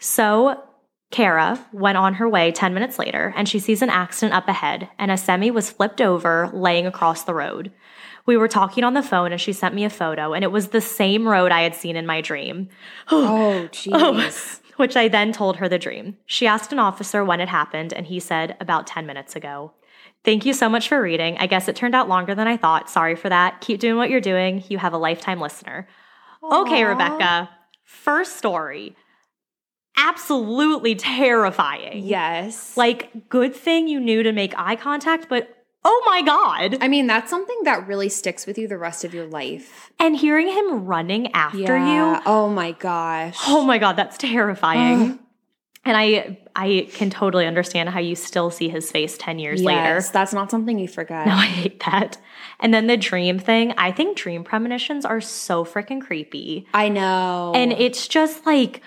So 0.00 0.64
Kara 1.14 1.64
went 1.72 1.96
on 1.96 2.14
her 2.14 2.28
way 2.28 2.50
10 2.50 2.75
minutes 2.75 2.99
later 2.99 3.32
and 3.37 3.49
she 3.49 3.61
sees 3.61 3.82
an 3.82 3.88
accident 3.88 4.34
up 4.34 4.49
ahead 4.49 4.88
and 4.99 5.12
a 5.12 5.16
semi 5.16 5.49
was 5.49 5.70
flipped 5.70 6.00
over 6.00 6.50
laying 6.52 6.88
across 6.88 7.22
the 7.22 7.34
road. 7.34 7.70
We 8.26 8.37
were 8.37 8.49
talking 8.49 8.82
on 8.82 8.94
the 8.94 9.02
phone 9.02 9.31
and 9.31 9.40
she 9.40 9.52
sent 9.52 9.76
me 9.76 9.84
a 9.84 9.90
photo 9.90 10.32
and 10.32 10.43
it 10.43 10.50
was 10.50 10.70
the 10.70 10.81
same 10.81 11.28
road 11.28 11.52
I 11.52 11.61
had 11.61 11.76
seen 11.76 11.94
in 11.94 12.05
my 12.05 12.20
dream, 12.20 12.69
oh, 13.12 13.28
oh, 13.28 13.69
jeez. 13.69 14.61
which 14.76 14.96
I 14.96 15.06
then 15.06 15.31
told 15.31 15.58
her 15.58 15.69
the 15.69 15.78
dream. 15.78 16.16
She 16.26 16.49
asked 16.49 16.72
an 16.72 16.81
officer 16.81 17.25
when 17.25 17.38
it 17.38 17.49
happened 17.49 17.93
and 17.93 18.06
he 18.06 18.19
said 18.19 18.56
about 18.58 18.88
10 18.88 19.06
minutes 19.06 19.37
ago. 19.37 19.70
Thank 20.25 20.44
you 20.44 20.52
so 20.52 20.69
much 20.69 20.88
for 20.88 21.00
reading. 21.00 21.37
I 21.38 21.46
guess 21.46 21.69
it 21.69 21.76
turned 21.76 21.94
out 21.94 22.08
longer 22.08 22.34
than 22.34 22.49
I 22.49 22.56
thought. 22.56 22.90
Sorry 22.90 23.14
for 23.14 23.28
that. 23.28 23.61
Keep 23.61 23.78
doing 23.78 23.96
what 23.96 24.11
you're 24.11 24.20
doing. 24.20 24.64
You 24.69 24.78
have 24.78 24.94
a 24.94 24.99
lifetime 24.99 25.38
listener. 25.38 25.87
Okay, 26.43 26.82
Rebecca. 26.82 27.50
First 27.84 28.37
story. 28.37 28.96
Absolutely 29.96 30.94
terrifying. 30.94 32.05
Yes. 32.05 32.76
Like, 32.76 33.29
good 33.29 33.55
thing 33.55 33.88
you 33.88 34.00
knew 34.00 34.23
to 34.23 34.32
make 34.32 34.52
eye 34.58 34.76
contact, 34.76 35.29
but 35.29 35.49
oh 35.85 36.02
my 36.06 36.23
God. 36.23 36.79
I 36.81 36.88
mean, 36.88 37.06
that's 37.06 37.31
something 37.31 37.58
that 37.64 37.87
really 37.87 38.08
sticks 38.08 38.46
with 38.46 38.58
you 38.58 38.67
the 38.67 38.79
rest 38.79 39.05
of 39.05 39.14
your 39.14 39.26
life. 39.26 39.93
And 40.00 40.17
hearing 40.17 40.49
him 40.49 40.85
running 40.87 41.31
after 41.32 41.58
Yeah. 41.76 42.17
you, 42.17 42.23
Oh 42.26 42.49
my 42.49 42.73
gosh. 42.73 43.37
oh 43.46 43.62
my 43.64 43.79
God, 43.79 43.93
that's 43.96 44.17
terrifying. 44.19 45.02
Ugh. 45.12 45.19
and 45.85 45.97
I 45.97 46.38
I 46.56 46.88
can 46.93 47.11
totally 47.11 47.47
understand 47.47 47.88
how 47.90 47.99
you 47.99 48.14
still 48.14 48.49
see 48.50 48.69
his 48.69 48.90
face 48.90 49.19
10 49.19 49.38
years 49.40 49.61
yes, 49.61 49.67
later. 49.67 50.12
that's 50.12 50.32
not 50.32 50.50
something 50.50 50.79
you 50.79 50.87
forget. 50.88 51.26
No, 51.26 51.32
I 51.35 51.47
hate 51.47 51.81
that. 51.85 52.17
And 52.61 52.73
then 52.73 52.87
the 52.87 52.97
dream 52.97 53.38
thing, 53.40 53.75
I 53.76 53.90
think 53.93 54.17
dream 54.17 54.44
premonitions 54.44 55.05
are 55.05 55.20
so 55.20 55.64
freaking 55.64 56.00
creepy. 56.00 56.67
I 56.73 56.88
know. 56.88 57.52
And 57.56 57.73
it's 57.73 58.06
just 58.08 58.47
like, 58.47 58.82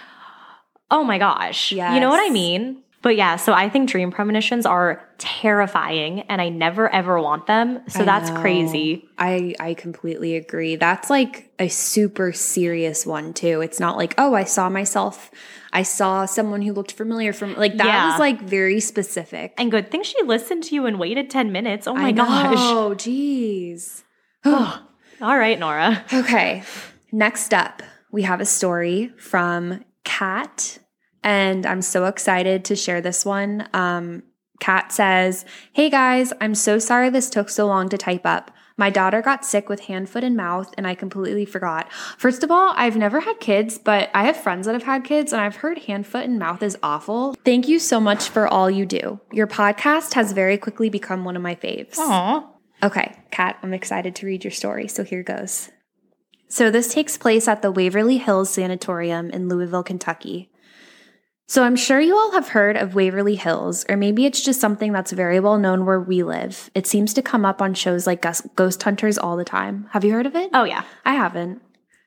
oh 0.92 1.04
my 1.04 1.18
gosh. 1.18 1.72
You 1.72 2.00
know 2.00 2.10
what 2.10 2.26
I 2.26 2.32
mean? 2.32 2.84
But 3.04 3.16
yeah, 3.16 3.36
so 3.36 3.54
I 3.54 3.70
think 3.70 3.90
dream 3.90 4.12
premonitions 4.12 4.66
are 4.66 5.08
terrifying 5.18 6.22
and 6.22 6.42
I 6.42 6.50
never 6.50 6.90
ever 6.94 7.22
want 7.22 7.46
them. 7.46 7.82
So 7.88 8.02
I 8.02 8.06
that's 8.06 8.30
know. 8.32 8.42
crazy. 8.42 9.08
I 9.18 9.54
I 9.60 9.76
completely 9.76 10.36
agree. 10.36 10.76
That's 10.76 11.10
like 11.10 11.52
a 11.60 11.68
super 11.70 12.34
serious 12.34 13.06
one 13.06 13.34
too. 13.34 13.62
It's 13.62 13.80
not 13.80 13.98
like, 13.98 14.16
oh, 14.18 14.34
I 14.34 14.44
saw 14.44 14.68
myself. 14.70 15.30
I 15.72 15.84
saw 15.84 16.26
someone 16.26 16.62
who 16.64 16.74
looked 16.74 16.92
familiar 16.94 17.34
from 17.34 17.54
like 17.56 17.78
that 17.78 17.86
Yeah. 17.86 18.10
was 18.12 18.20
like 18.20 18.42
very 18.42 18.80
specific. 18.80 19.54
And 19.58 19.70
good 19.72 19.92
thing 19.92 20.02
she 20.04 20.22
listened 20.24 20.64
to 20.66 20.76
you 20.76 20.86
and 20.88 20.98
waited 21.00 21.30
10 21.30 21.52
minutes. 21.52 21.88
Oh 21.88 21.94
my 21.94 22.08
I 22.08 22.12
gosh. 22.12 22.58
Oh, 22.58 22.94
jeez. 22.98 24.04
All 24.46 25.38
right, 25.38 25.58
Nora. 25.60 26.04
Okay. 26.12 26.64
Next 27.12 27.54
up, 27.54 27.84
we 28.12 28.24
have 28.24 28.42
a 28.42 28.46
story 28.46 29.12
from 29.18 29.84
Kat, 30.18 30.80
and 31.24 31.64
I'm 31.64 31.84
so 31.84 32.06
excited 32.06 32.66
to 32.66 32.76
share 32.76 33.02
this 33.02 33.24
one. 33.24 33.70
Um, 33.72 34.24
Kat 34.60 34.92
says, 34.92 35.46
Hey 35.74 35.92
guys, 35.92 36.34
I'm 36.42 36.56
so 36.56 36.80
sorry 36.80 37.12
this 37.12 37.30
took 37.30 37.50
so 37.50 37.68
long 37.68 37.88
to 37.90 38.00
type 38.00 38.26
up. 38.26 38.50
My 38.78 38.90
daughter 38.90 39.22
got 39.22 39.46
sick 39.46 39.70
with 39.70 39.82
hand, 39.82 40.10
foot, 40.10 40.24
and 40.24 40.36
mouth, 40.36 40.74
and 40.76 40.88
I 40.88 40.96
completely 40.96 41.46
forgot. 41.46 41.92
First 42.18 42.44
of 42.44 42.50
all, 42.50 42.74
I've 42.76 42.98
never 42.98 43.20
had 43.20 43.40
kids, 43.40 43.78
but 43.78 44.10
I 44.16 44.24
have 44.24 44.38
friends 44.38 44.66
that 44.66 44.74
have 44.74 44.84
had 44.84 45.04
kids, 45.04 45.32
and 45.34 45.40
I've 45.40 45.58
heard 45.58 45.78
hand, 45.80 46.08
foot, 46.08 46.26
and 46.26 46.40
mouth 46.40 46.64
is 46.64 46.80
awful. 46.82 47.36
Thank 47.46 47.68
you 47.68 47.78
so 47.78 48.00
much 48.00 48.28
for 48.28 48.48
all 48.48 48.72
you 48.72 48.88
do. 48.88 49.20
Your 49.32 49.48
podcast 49.48 50.16
has 50.16 50.32
very 50.32 50.58
quickly 50.58 50.90
become 50.90 51.26
one 51.26 51.36
of 51.36 51.44
my 51.44 51.54
faves. 51.54 51.98
Aw. 52.00 52.44
Okay, 52.82 53.16
Kat, 53.30 53.60
I'm 53.62 53.74
excited 53.74 54.16
to 54.16 54.26
read 54.26 54.44
your 54.44 54.52
story, 54.52 54.88
so 54.88 55.04
here 55.04 55.22
goes. 55.22 55.70
So, 56.50 56.72
this 56.72 56.94
takes 56.94 57.18
place 57.18 57.48
at 57.48 57.62
the 57.62 57.72
Waverly 57.72 58.18
Hills 58.18 58.50
Sanatorium 58.50 59.30
in 59.32 59.50
Louisville, 59.50 59.84
Kentucky. 59.84 60.50
So, 61.46 61.64
I'm 61.64 61.76
sure 61.76 62.00
you 62.00 62.16
all 62.16 62.32
have 62.32 62.48
heard 62.50 62.78
of 62.78 62.96
Waverly 62.96 63.36
Hills, 63.36 63.86
or 63.90 63.98
maybe 63.98 64.26
it's 64.26 64.42
just 64.42 64.62
something 64.62 64.94
that's 64.94 65.12
very 65.12 65.42
well 65.42 65.58
known 65.58 65.86
where 65.86 66.00
we 66.00 66.24
live. 66.24 66.72
It 66.74 66.88
seems 66.88 67.14
to 67.16 67.22
come 67.22 67.46
up 67.46 67.62
on 67.62 67.74
shows 67.74 68.08
like 68.08 68.26
Ghost 68.56 68.82
Hunters 68.82 69.18
all 69.18 69.36
the 69.36 69.44
time. 69.44 69.90
Have 69.92 70.06
you 70.06 70.14
heard 70.14 70.26
of 70.26 70.36
it? 70.36 70.50
Oh, 70.54 70.64
yeah. 70.64 70.84
I 71.06 71.16
haven't. 71.16 71.62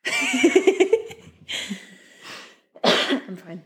I'm 2.84 3.36
fine. 3.36 3.62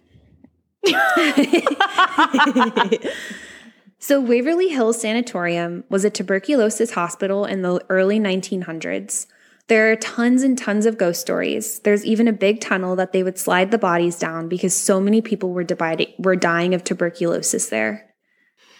so, 3.98 4.20
Waverly 4.20 4.70
Hills 4.70 5.00
Sanatorium 5.00 5.84
was 5.88 6.04
a 6.04 6.10
tuberculosis 6.10 6.90
hospital 6.92 7.44
in 7.44 7.62
the 7.62 7.80
early 7.88 8.18
1900s. 8.18 9.28
There 9.68 9.90
are 9.90 9.96
tons 9.96 10.42
and 10.42 10.58
tons 10.58 10.84
of 10.84 10.98
ghost 10.98 11.20
stories. 11.20 11.78
There's 11.80 12.04
even 12.04 12.28
a 12.28 12.32
big 12.32 12.60
tunnel 12.60 12.96
that 12.96 13.12
they 13.12 13.22
would 13.22 13.38
slide 13.38 13.70
the 13.70 13.78
bodies 13.78 14.18
down 14.18 14.48
because 14.48 14.76
so 14.76 15.00
many 15.00 15.22
people 15.22 15.52
were, 15.52 15.64
dividing, 15.64 16.08
were 16.18 16.36
dying 16.36 16.74
of 16.74 16.84
tuberculosis 16.84 17.68
there. 17.68 18.14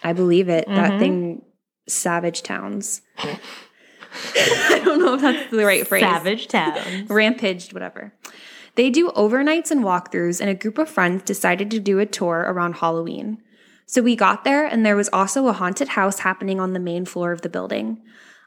I 0.03 0.13
believe 0.13 0.47
it. 0.49 0.67
That 0.67 0.91
mm-hmm. 0.91 0.99
thing, 0.99 1.41
savage 1.87 2.43
towns. 2.43 3.01
I 4.35 4.81
don't 4.83 4.99
know 4.99 5.15
if 5.15 5.21
that's 5.21 5.51
the 5.51 5.65
right 5.65 5.87
phrase. 5.87 6.03
Savage 6.03 6.47
Town. 6.47 7.07
Rampaged, 7.07 7.73
whatever. 7.73 8.13
They 8.75 8.89
do 8.89 9.09
overnights 9.09 9.71
and 9.71 9.83
walkthroughs, 9.83 10.41
and 10.41 10.49
a 10.49 10.55
group 10.55 10.77
of 10.77 10.89
friends 10.89 11.23
decided 11.23 11.71
to 11.71 11.79
do 11.79 11.99
a 11.99 12.05
tour 12.05 12.45
around 12.47 12.75
Halloween. 12.75 13.41
So 13.85 14.01
we 14.01 14.15
got 14.15 14.43
there, 14.43 14.65
and 14.65 14.85
there 14.85 14.95
was 14.95 15.09
also 15.13 15.47
a 15.47 15.53
haunted 15.53 15.89
house 15.89 16.19
happening 16.19 16.59
on 16.59 16.73
the 16.73 16.79
main 16.79 17.05
floor 17.05 17.31
of 17.31 17.41
the 17.41 17.49
building. 17.49 18.01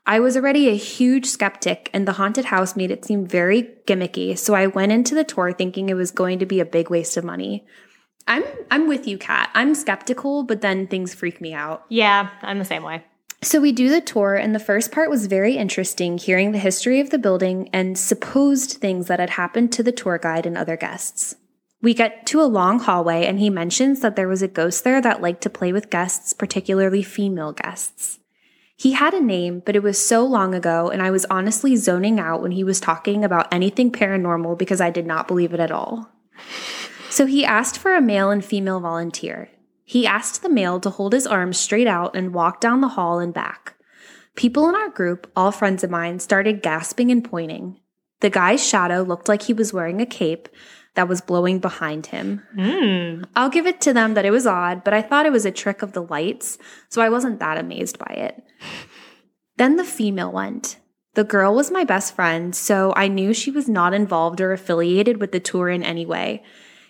I 0.06 0.20
was 0.20 0.36
already 0.36 0.68
a 0.68 0.76
huge 0.76 1.26
skeptic, 1.26 1.90
and 1.92 2.08
the 2.08 2.12
haunted 2.12 2.46
house 2.46 2.76
made 2.76 2.90
it 2.90 3.04
seem 3.04 3.26
very 3.26 3.74
gimmicky, 3.86 4.38
so 4.38 4.54
I 4.54 4.66
went 4.66 4.92
into 4.92 5.14
the 5.14 5.24
tour 5.24 5.52
thinking 5.52 5.88
it 5.88 5.94
was 5.94 6.10
going 6.10 6.38
to 6.38 6.46
be 6.46 6.60
a 6.60 6.64
big 6.64 6.90
waste 6.90 7.16
of 7.16 7.24
money. 7.24 7.66
I'm 8.26 8.44
I'm 8.70 8.88
with 8.88 9.06
you, 9.06 9.18
Kat. 9.18 9.50
I'm 9.54 9.74
skeptical, 9.74 10.44
but 10.44 10.60
then 10.60 10.86
things 10.86 11.14
freak 11.14 11.40
me 11.40 11.54
out. 11.54 11.84
Yeah, 11.88 12.30
I'm 12.42 12.58
the 12.58 12.64
same 12.64 12.82
way. 12.82 13.04
So 13.40 13.60
we 13.60 13.70
do 13.70 13.88
the 13.88 14.00
tour, 14.00 14.34
and 14.34 14.54
the 14.54 14.58
first 14.58 14.90
part 14.90 15.10
was 15.10 15.26
very 15.26 15.56
interesting, 15.56 16.18
hearing 16.18 16.52
the 16.52 16.58
history 16.58 17.00
of 17.00 17.10
the 17.10 17.18
building 17.18 17.70
and 17.72 17.96
supposed 17.96 18.72
things 18.72 19.06
that 19.06 19.20
had 19.20 19.30
happened 19.30 19.72
to 19.72 19.82
the 19.82 19.92
tour 19.92 20.18
guide 20.18 20.44
and 20.44 20.58
other 20.58 20.76
guests. 20.76 21.36
We 21.80 21.94
get 21.94 22.26
to 22.26 22.40
a 22.40 22.50
long 22.50 22.80
hallway, 22.80 23.26
and 23.26 23.38
he 23.38 23.48
mentions 23.48 24.00
that 24.00 24.16
there 24.16 24.26
was 24.26 24.42
a 24.42 24.48
ghost 24.48 24.82
there 24.82 25.00
that 25.00 25.22
liked 25.22 25.42
to 25.42 25.50
play 25.50 25.72
with 25.72 25.90
guests, 25.90 26.32
particularly 26.32 27.04
female 27.04 27.52
guests. 27.52 28.18
He 28.78 28.92
had 28.92 29.12
a 29.12 29.20
name, 29.20 29.60
but 29.66 29.74
it 29.74 29.82
was 29.82 30.00
so 30.00 30.24
long 30.24 30.54
ago, 30.54 30.88
and 30.88 31.02
I 31.02 31.10
was 31.10 31.26
honestly 31.28 31.74
zoning 31.74 32.20
out 32.20 32.40
when 32.40 32.52
he 32.52 32.62
was 32.62 32.78
talking 32.78 33.24
about 33.24 33.52
anything 33.52 33.90
paranormal 33.90 34.56
because 34.56 34.80
I 34.80 34.88
did 34.88 35.04
not 35.04 35.26
believe 35.26 35.52
it 35.52 35.58
at 35.58 35.72
all. 35.72 36.08
So 37.10 37.26
he 37.26 37.44
asked 37.44 37.76
for 37.76 37.96
a 37.96 38.00
male 38.00 38.30
and 38.30 38.44
female 38.44 38.78
volunteer. 38.78 39.50
He 39.82 40.06
asked 40.06 40.42
the 40.42 40.48
male 40.48 40.78
to 40.78 40.90
hold 40.90 41.12
his 41.12 41.26
arms 41.26 41.58
straight 41.58 41.88
out 41.88 42.14
and 42.14 42.32
walk 42.32 42.60
down 42.60 42.80
the 42.80 42.88
hall 42.88 43.18
and 43.18 43.34
back. 43.34 43.74
People 44.36 44.68
in 44.68 44.76
our 44.76 44.90
group, 44.90 45.28
all 45.34 45.50
friends 45.50 45.82
of 45.82 45.90
mine, 45.90 46.20
started 46.20 46.62
gasping 46.62 47.10
and 47.10 47.24
pointing. 47.24 47.80
The 48.20 48.30
guy's 48.30 48.64
shadow 48.64 49.02
looked 49.02 49.28
like 49.28 49.42
he 49.42 49.52
was 49.52 49.72
wearing 49.72 50.00
a 50.00 50.06
cape 50.06 50.48
that 50.98 51.06
was 51.06 51.20
blowing 51.20 51.60
behind 51.60 52.06
him. 52.06 52.42
Mm. 52.56 53.24
I'll 53.36 53.50
give 53.50 53.68
it 53.68 53.80
to 53.82 53.92
them 53.92 54.14
that 54.14 54.24
it 54.24 54.32
was 54.32 54.48
odd, 54.48 54.82
but 54.82 54.92
I 54.92 55.00
thought 55.00 55.26
it 55.26 55.32
was 55.32 55.44
a 55.44 55.52
trick 55.52 55.80
of 55.80 55.92
the 55.92 56.02
lights, 56.02 56.58
so 56.88 57.00
I 57.00 57.08
wasn't 57.08 57.38
that 57.38 57.56
amazed 57.56 58.00
by 58.00 58.12
it. 58.14 58.42
Then 59.58 59.76
the 59.76 59.84
female 59.84 60.32
went. 60.32 60.78
The 61.14 61.22
girl 61.22 61.54
was 61.54 61.70
my 61.70 61.84
best 61.84 62.16
friend, 62.16 62.52
so 62.52 62.92
I 62.96 63.06
knew 63.06 63.32
she 63.32 63.52
was 63.52 63.68
not 63.68 63.94
involved 63.94 64.40
or 64.40 64.52
affiliated 64.52 65.20
with 65.20 65.30
the 65.30 65.38
tour 65.38 65.68
in 65.68 65.84
any 65.84 66.04
way. 66.04 66.42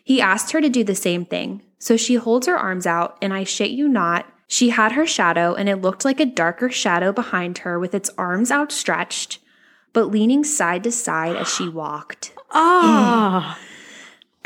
He 0.02 0.22
asked 0.22 0.52
her 0.52 0.62
to 0.62 0.70
do 0.70 0.84
the 0.84 0.94
same 0.94 1.26
thing, 1.26 1.60
so 1.78 1.98
she 1.98 2.14
holds 2.14 2.46
her 2.46 2.56
arms 2.56 2.86
out, 2.86 3.18
and 3.20 3.34
I 3.34 3.44
shit 3.44 3.72
you 3.72 3.88
not, 3.88 4.24
she 4.46 4.70
had 4.70 4.92
her 4.92 5.06
shadow, 5.06 5.54
and 5.54 5.68
it 5.68 5.82
looked 5.82 6.06
like 6.06 6.18
a 6.18 6.24
darker 6.24 6.70
shadow 6.70 7.12
behind 7.12 7.58
her 7.58 7.78
with 7.78 7.94
its 7.94 8.08
arms 8.16 8.50
outstretched, 8.50 9.38
but 9.92 10.10
leaning 10.10 10.44
side 10.44 10.84
to 10.84 10.92
side 10.92 11.36
as 11.36 11.52
she 11.52 11.68
walked. 11.68 12.32
Ah. 12.52 13.58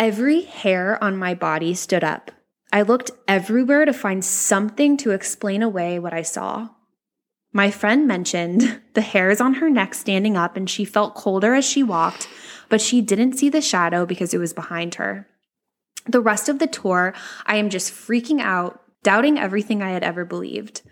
Every 0.02 0.40
hair 0.40 0.98
on 1.00 1.16
my 1.16 1.32
body 1.32 1.74
stood 1.74 2.02
up. 2.02 2.32
I 2.72 2.82
looked 2.82 3.12
everywhere 3.28 3.84
to 3.84 3.92
find 3.92 4.24
something 4.24 4.96
to 4.96 5.12
explain 5.12 5.62
away 5.62 6.00
what 6.00 6.12
I 6.12 6.22
saw. 6.22 6.70
My 7.52 7.70
friend 7.70 8.08
mentioned 8.08 8.80
the 8.94 9.00
hairs 9.00 9.40
on 9.40 9.54
her 9.54 9.70
neck 9.70 9.94
standing 9.94 10.36
up, 10.36 10.56
and 10.56 10.68
she 10.68 10.84
felt 10.84 11.14
colder 11.14 11.54
as 11.54 11.64
she 11.64 11.84
walked, 11.84 12.28
but 12.68 12.80
she 12.80 13.00
didn't 13.00 13.34
see 13.34 13.48
the 13.48 13.60
shadow 13.60 14.04
because 14.04 14.34
it 14.34 14.38
was 14.38 14.52
behind 14.52 14.96
her. 14.96 15.28
The 16.08 16.20
rest 16.20 16.48
of 16.48 16.58
the 16.58 16.66
tour, 16.66 17.14
I 17.46 17.54
am 17.58 17.70
just 17.70 17.92
freaking 17.92 18.40
out, 18.40 18.82
doubting 19.04 19.38
everything 19.38 19.84
I 19.84 19.90
had 19.90 20.02
ever 20.02 20.24
believed. 20.24 20.82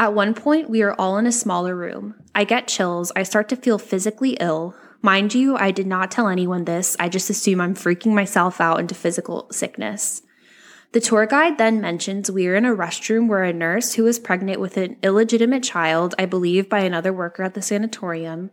At 0.00 0.14
one 0.14 0.34
point, 0.34 0.68
we 0.68 0.82
are 0.82 0.94
all 0.94 1.16
in 1.16 1.26
a 1.26 1.32
smaller 1.32 1.76
room. 1.76 2.16
I 2.34 2.42
get 2.42 2.66
chills. 2.66 3.12
I 3.14 3.22
start 3.22 3.48
to 3.50 3.56
feel 3.56 3.78
physically 3.78 4.36
ill. 4.40 4.74
Mind 5.04 5.34
you, 5.34 5.56
I 5.56 5.72
did 5.72 5.88
not 5.88 6.12
tell 6.12 6.28
anyone 6.28 6.64
this. 6.64 6.96
I 7.00 7.08
just 7.08 7.28
assume 7.28 7.60
I'm 7.60 7.74
freaking 7.74 8.14
myself 8.14 8.60
out 8.60 8.78
into 8.78 8.94
physical 8.94 9.48
sickness. 9.50 10.22
The 10.92 11.00
tour 11.00 11.26
guide 11.26 11.58
then 11.58 11.80
mentions 11.80 12.30
we 12.30 12.46
are 12.46 12.54
in 12.54 12.64
a 12.64 12.76
restroom 12.76 13.26
where 13.26 13.42
a 13.42 13.52
nurse 13.52 13.94
who 13.94 14.04
was 14.04 14.20
pregnant 14.20 14.60
with 14.60 14.76
an 14.76 14.96
illegitimate 15.02 15.64
child, 15.64 16.14
I 16.18 16.26
believe 16.26 16.68
by 16.68 16.80
another 16.80 17.12
worker 17.12 17.42
at 17.42 17.54
the 17.54 17.62
sanatorium, 17.62 18.50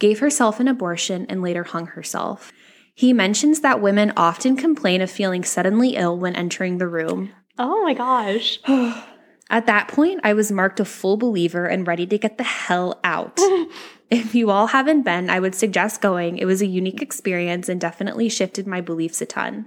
gave 0.00 0.18
herself 0.18 0.58
an 0.58 0.66
abortion 0.66 1.24
and 1.28 1.40
later 1.40 1.62
hung 1.62 1.86
herself. 1.86 2.50
He 2.94 3.12
mentions 3.12 3.60
that 3.60 3.80
women 3.80 4.12
often 4.16 4.56
complain 4.56 5.02
of 5.02 5.10
feeling 5.10 5.44
suddenly 5.44 5.94
ill 5.96 6.18
when 6.18 6.34
entering 6.34 6.78
the 6.78 6.88
room. 6.88 7.30
Oh 7.58 7.84
my 7.84 7.94
gosh. 7.94 8.58
At 9.50 9.66
that 9.66 9.88
point, 9.88 10.22
I 10.24 10.32
was 10.32 10.50
marked 10.50 10.80
a 10.80 10.84
full 10.84 11.18
believer 11.18 11.66
and 11.66 11.86
ready 11.86 12.06
to 12.06 12.18
get 12.18 12.38
the 12.38 12.44
hell 12.44 12.98
out. 13.04 13.38
if 14.12 14.34
you 14.34 14.50
all 14.50 14.66
haven't 14.68 15.02
been, 15.02 15.30
I 15.30 15.40
would 15.40 15.54
suggest 15.54 16.02
going. 16.02 16.36
It 16.36 16.44
was 16.44 16.60
a 16.60 16.66
unique 16.66 17.00
experience 17.00 17.68
and 17.68 17.80
definitely 17.80 18.28
shifted 18.28 18.66
my 18.66 18.82
beliefs 18.82 19.22
a 19.22 19.26
ton. 19.26 19.66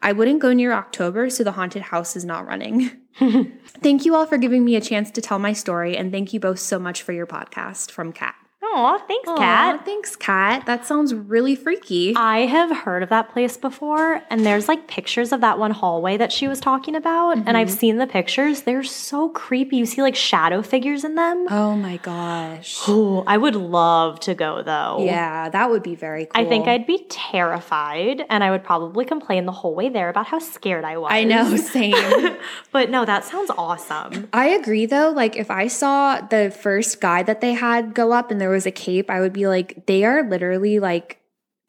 I 0.00 0.12
wouldn't 0.12 0.40
go 0.40 0.54
near 0.54 0.72
October, 0.72 1.28
so 1.28 1.44
the 1.44 1.52
haunted 1.52 1.82
house 1.82 2.16
is 2.16 2.24
not 2.24 2.46
running. 2.46 2.90
thank 3.66 4.06
you 4.06 4.14
all 4.14 4.26
for 4.26 4.38
giving 4.38 4.64
me 4.64 4.76
a 4.76 4.80
chance 4.80 5.10
to 5.10 5.20
tell 5.20 5.38
my 5.38 5.52
story, 5.52 5.96
and 5.96 6.10
thank 6.10 6.32
you 6.32 6.40
both 6.40 6.58
so 6.58 6.78
much 6.78 7.02
for 7.02 7.12
your 7.12 7.26
podcast 7.26 7.90
from 7.90 8.12
Kat. 8.12 8.34
Aw, 8.64 8.98
thanks, 9.08 9.28
Kat. 9.36 9.84
Thanks, 9.84 10.14
Kat. 10.14 10.66
That 10.66 10.86
sounds 10.86 11.12
really 11.12 11.56
freaky. 11.56 12.14
I 12.14 12.46
have 12.46 12.70
heard 12.70 13.02
of 13.02 13.08
that 13.08 13.32
place 13.32 13.56
before, 13.56 14.22
and 14.30 14.46
there's 14.46 14.68
like 14.68 14.86
pictures 14.86 15.32
of 15.32 15.40
that 15.40 15.58
one 15.58 15.72
hallway 15.72 16.16
that 16.16 16.30
she 16.30 16.46
was 16.46 16.60
talking 16.60 16.94
about, 16.94 17.38
and 17.38 17.56
I've 17.56 17.68
mm-hmm. 17.68 17.76
seen 17.76 17.96
the 17.96 18.06
pictures. 18.06 18.62
They're 18.62 18.84
so 18.84 19.30
creepy. 19.30 19.78
You 19.78 19.86
see 19.86 20.00
like 20.00 20.14
shadow 20.14 20.62
figures 20.62 21.02
in 21.02 21.16
them. 21.16 21.46
oh 21.50 21.74
my 21.74 21.96
gosh. 21.98 22.88
Ooh, 22.88 23.24
I 23.26 23.36
would 23.36 23.56
love 23.56 24.20
to 24.20 24.34
go 24.34 24.62
though. 24.62 25.04
Yeah, 25.04 25.48
that 25.48 25.68
would 25.68 25.82
be 25.82 25.96
very 25.96 26.26
cool. 26.26 26.40
I 26.40 26.48
think 26.48 26.68
I'd 26.68 26.86
be 26.86 27.04
terrified, 27.08 28.24
and 28.30 28.44
I 28.44 28.52
would 28.52 28.62
probably 28.62 29.04
complain 29.04 29.44
the 29.44 29.52
whole 29.52 29.74
way 29.74 29.88
there 29.88 30.08
about 30.08 30.26
how 30.26 30.38
scared 30.38 30.84
I 30.84 30.98
was. 30.98 31.10
I 31.10 31.24
know, 31.24 31.56
same. 31.56 32.36
but 32.72 32.90
no, 32.90 33.04
that 33.04 33.24
sounds 33.24 33.50
awesome. 33.58 34.28
I 34.32 34.50
agree 34.50 34.86
though. 34.86 35.10
Like 35.10 35.34
if 35.36 35.50
I 35.50 35.66
saw 35.66 36.20
the 36.20 36.56
first 36.56 37.00
guy 37.00 37.24
that 37.24 37.40
they 37.40 37.54
had 37.54 37.92
go 37.92 38.12
up 38.12 38.30
and 38.30 38.40
there 38.40 38.51
was 38.52 38.66
a 38.66 38.70
cape, 38.70 39.10
I 39.10 39.20
would 39.20 39.32
be 39.32 39.46
like, 39.48 39.86
they 39.86 40.04
are 40.04 40.22
literally 40.28 40.78
like 40.78 41.18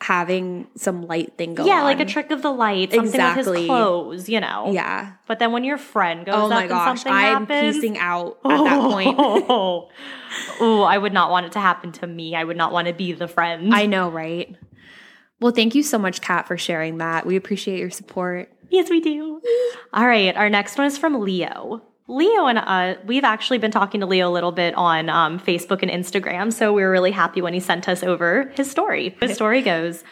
having 0.01 0.67
some 0.75 1.01
light 1.03 1.37
thing 1.37 1.55
going 1.55 1.69
on. 1.69 1.75
yeah, 1.75 1.79
on. 1.79 1.85
like 1.85 1.99
a 2.01 2.05
trick 2.05 2.29
of 2.31 2.41
the 2.41 2.51
light, 2.51 2.89
something 2.91 3.03
with 3.05 3.13
Exactly. 3.15 3.59
his 3.61 3.67
clothes, 3.67 4.27
you 4.29 4.39
know. 4.41 4.69
Yeah. 4.73 5.13
But 5.27 5.39
then 5.39 5.53
when 5.53 5.63
your 5.63 5.77
friend 5.77 6.25
goes 6.25 6.35
Oh 6.35 6.49
my 6.49 6.67
gosh. 6.67 6.99
something 7.01 7.13
I'm 7.13 7.47
happens, 7.47 7.75
piecing 7.77 7.97
out 7.99 8.37
at 8.43 8.63
that 8.65 8.81
point. 8.91 9.15
Oh, 9.17 9.89
Ooh, 10.61 10.81
I 10.81 10.97
would 10.97 11.13
not 11.13 11.31
want 11.31 11.45
it 11.45 11.53
to 11.53 11.59
happen 11.61 11.93
to 11.93 12.07
me. 12.07 12.35
I 12.35 12.43
would 12.43 12.57
not 12.57 12.73
want 12.73 12.87
to 12.89 12.93
be 12.93 13.13
the 13.13 13.27
friend. 13.29 13.73
I 13.73 13.85
know, 13.85 14.09
right? 14.09 14.53
Well, 15.39 15.53
thank 15.53 15.73
you 15.75 15.83
so 15.83 15.97
much, 15.97 16.19
Kat, 16.21 16.47
for 16.47 16.57
sharing 16.57 16.97
that. 16.97 17.25
We 17.25 17.35
appreciate 17.37 17.79
your 17.79 17.89
support. 17.89 18.51
yes, 18.69 18.89
we 18.89 18.99
do. 18.99 19.41
All 19.93 20.05
right, 20.07 20.35
our 20.35 20.49
next 20.49 20.77
one 20.77 20.87
is 20.87 20.97
from 20.97 21.19
Leo. 21.21 21.81
Leo 22.07 22.47
and 22.47 22.57
uh, 22.57 22.95
we've 23.05 23.23
actually 23.23 23.57
been 23.57 23.71
talking 23.71 24.01
to 24.01 24.05
Leo 24.05 24.29
a 24.29 24.31
little 24.31 24.51
bit 24.51 24.73
on 24.75 25.09
um, 25.09 25.39
Facebook 25.39 25.81
and 25.81 25.91
Instagram, 25.91 26.51
so 26.51 26.73
we 26.73 26.81
were 26.81 26.91
really 26.91 27.11
happy 27.11 27.41
when 27.41 27.53
he 27.53 27.59
sent 27.59 27.87
us 27.87 28.03
over 28.03 28.51
his 28.55 28.69
story. 28.69 29.15
His 29.21 29.35
story 29.35 29.61
goes. 29.61 30.03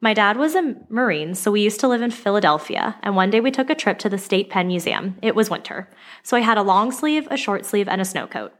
My 0.00 0.12
dad 0.12 0.36
was 0.36 0.54
a 0.54 0.74
Marine, 0.90 1.34
so 1.34 1.50
we 1.50 1.62
used 1.62 1.80
to 1.80 1.88
live 1.88 2.02
in 2.02 2.10
Philadelphia, 2.10 2.96
and 3.02 3.16
one 3.16 3.30
day 3.30 3.40
we 3.40 3.50
took 3.50 3.70
a 3.70 3.74
trip 3.74 3.98
to 4.00 4.08
the 4.08 4.18
State 4.18 4.50
Penn 4.50 4.66
Museum. 4.66 5.16
It 5.22 5.34
was 5.34 5.48
winter, 5.48 5.88
so 6.22 6.36
I 6.36 6.40
had 6.40 6.58
a 6.58 6.62
long 6.62 6.90
sleeve, 6.92 7.26
a 7.30 7.36
short 7.36 7.64
sleeve, 7.64 7.88
and 7.88 8.00
a 8.00 8.04
snow 8.04 8.26
coat. 8.26 8.52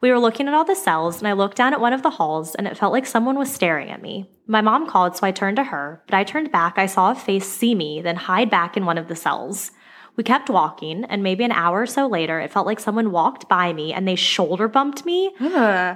We 0.00 0.10
were 0.10 0.18
looking 0.18 0.48
at 0.48 0.54
all 0.54 0.64
the 0.64 0.74
cells, 0.74 1.18
and 1.18 1.28
I 1.28 1.34
looked 1.34 1.58
down 1.58 1.74
at 1.74 1.80
one 1.80 1.92
of 1.92 2.02
the 2.02 2.10
halls, 2.10 2.54
and 2.54 2.66
it 2.66 2.76
felt 2.76 2.92
like 2.92 3.06
someone 3.06 3.38
was 3.38 3.52
staring 3.52 3.90
at 3.90 4.02
me. 4.02 4.30
My 4.46 4.62
mom 4.62 4.88
called, 4.88 5.16
so 5.16 5.26
I 5.26 5.30
turned 5.30 5.56
to 5.56 5.64
her, 5.64 6.02
but 6.06 6.16
I 6.16 6.24
turned 6.24 6.50
back, 6.50 6.78
I 6.78 6.86
saw 6.86 7.10
a 7.10 7.14
face 7.14 7.46
see 7.46 7.74
me, 7.74 8.00
then 8.00 8.16
hide 8.16 8.50
back 8.50 8.76
in 8.76 8.86
one 8.86 8.98
of 8.98 9.08
the 9.08 9.16
cells. 9.16 9.72
We 10.16 10.24
kept 10.24 10.50
walking, 10.50 11.04
and 11.04 11.22
maybe 11.22 11.44
an 11.44 11.52
hour 11.52 11.82
or 11.82 11.86
so 11.86 12.06
later, 12.06 12.40
it 12.40 12.52
felt 12.52 12.66
like 12.66 12.80
someone 12.80 13.10
walked 13.10 13.48
by 13.48 13.72
me 13.72 13.92
and 13.92 14.06
they 14.06 14.16
shoulder 14.16 14.68
bumped 14.68 15.06
me. 15.06 15.32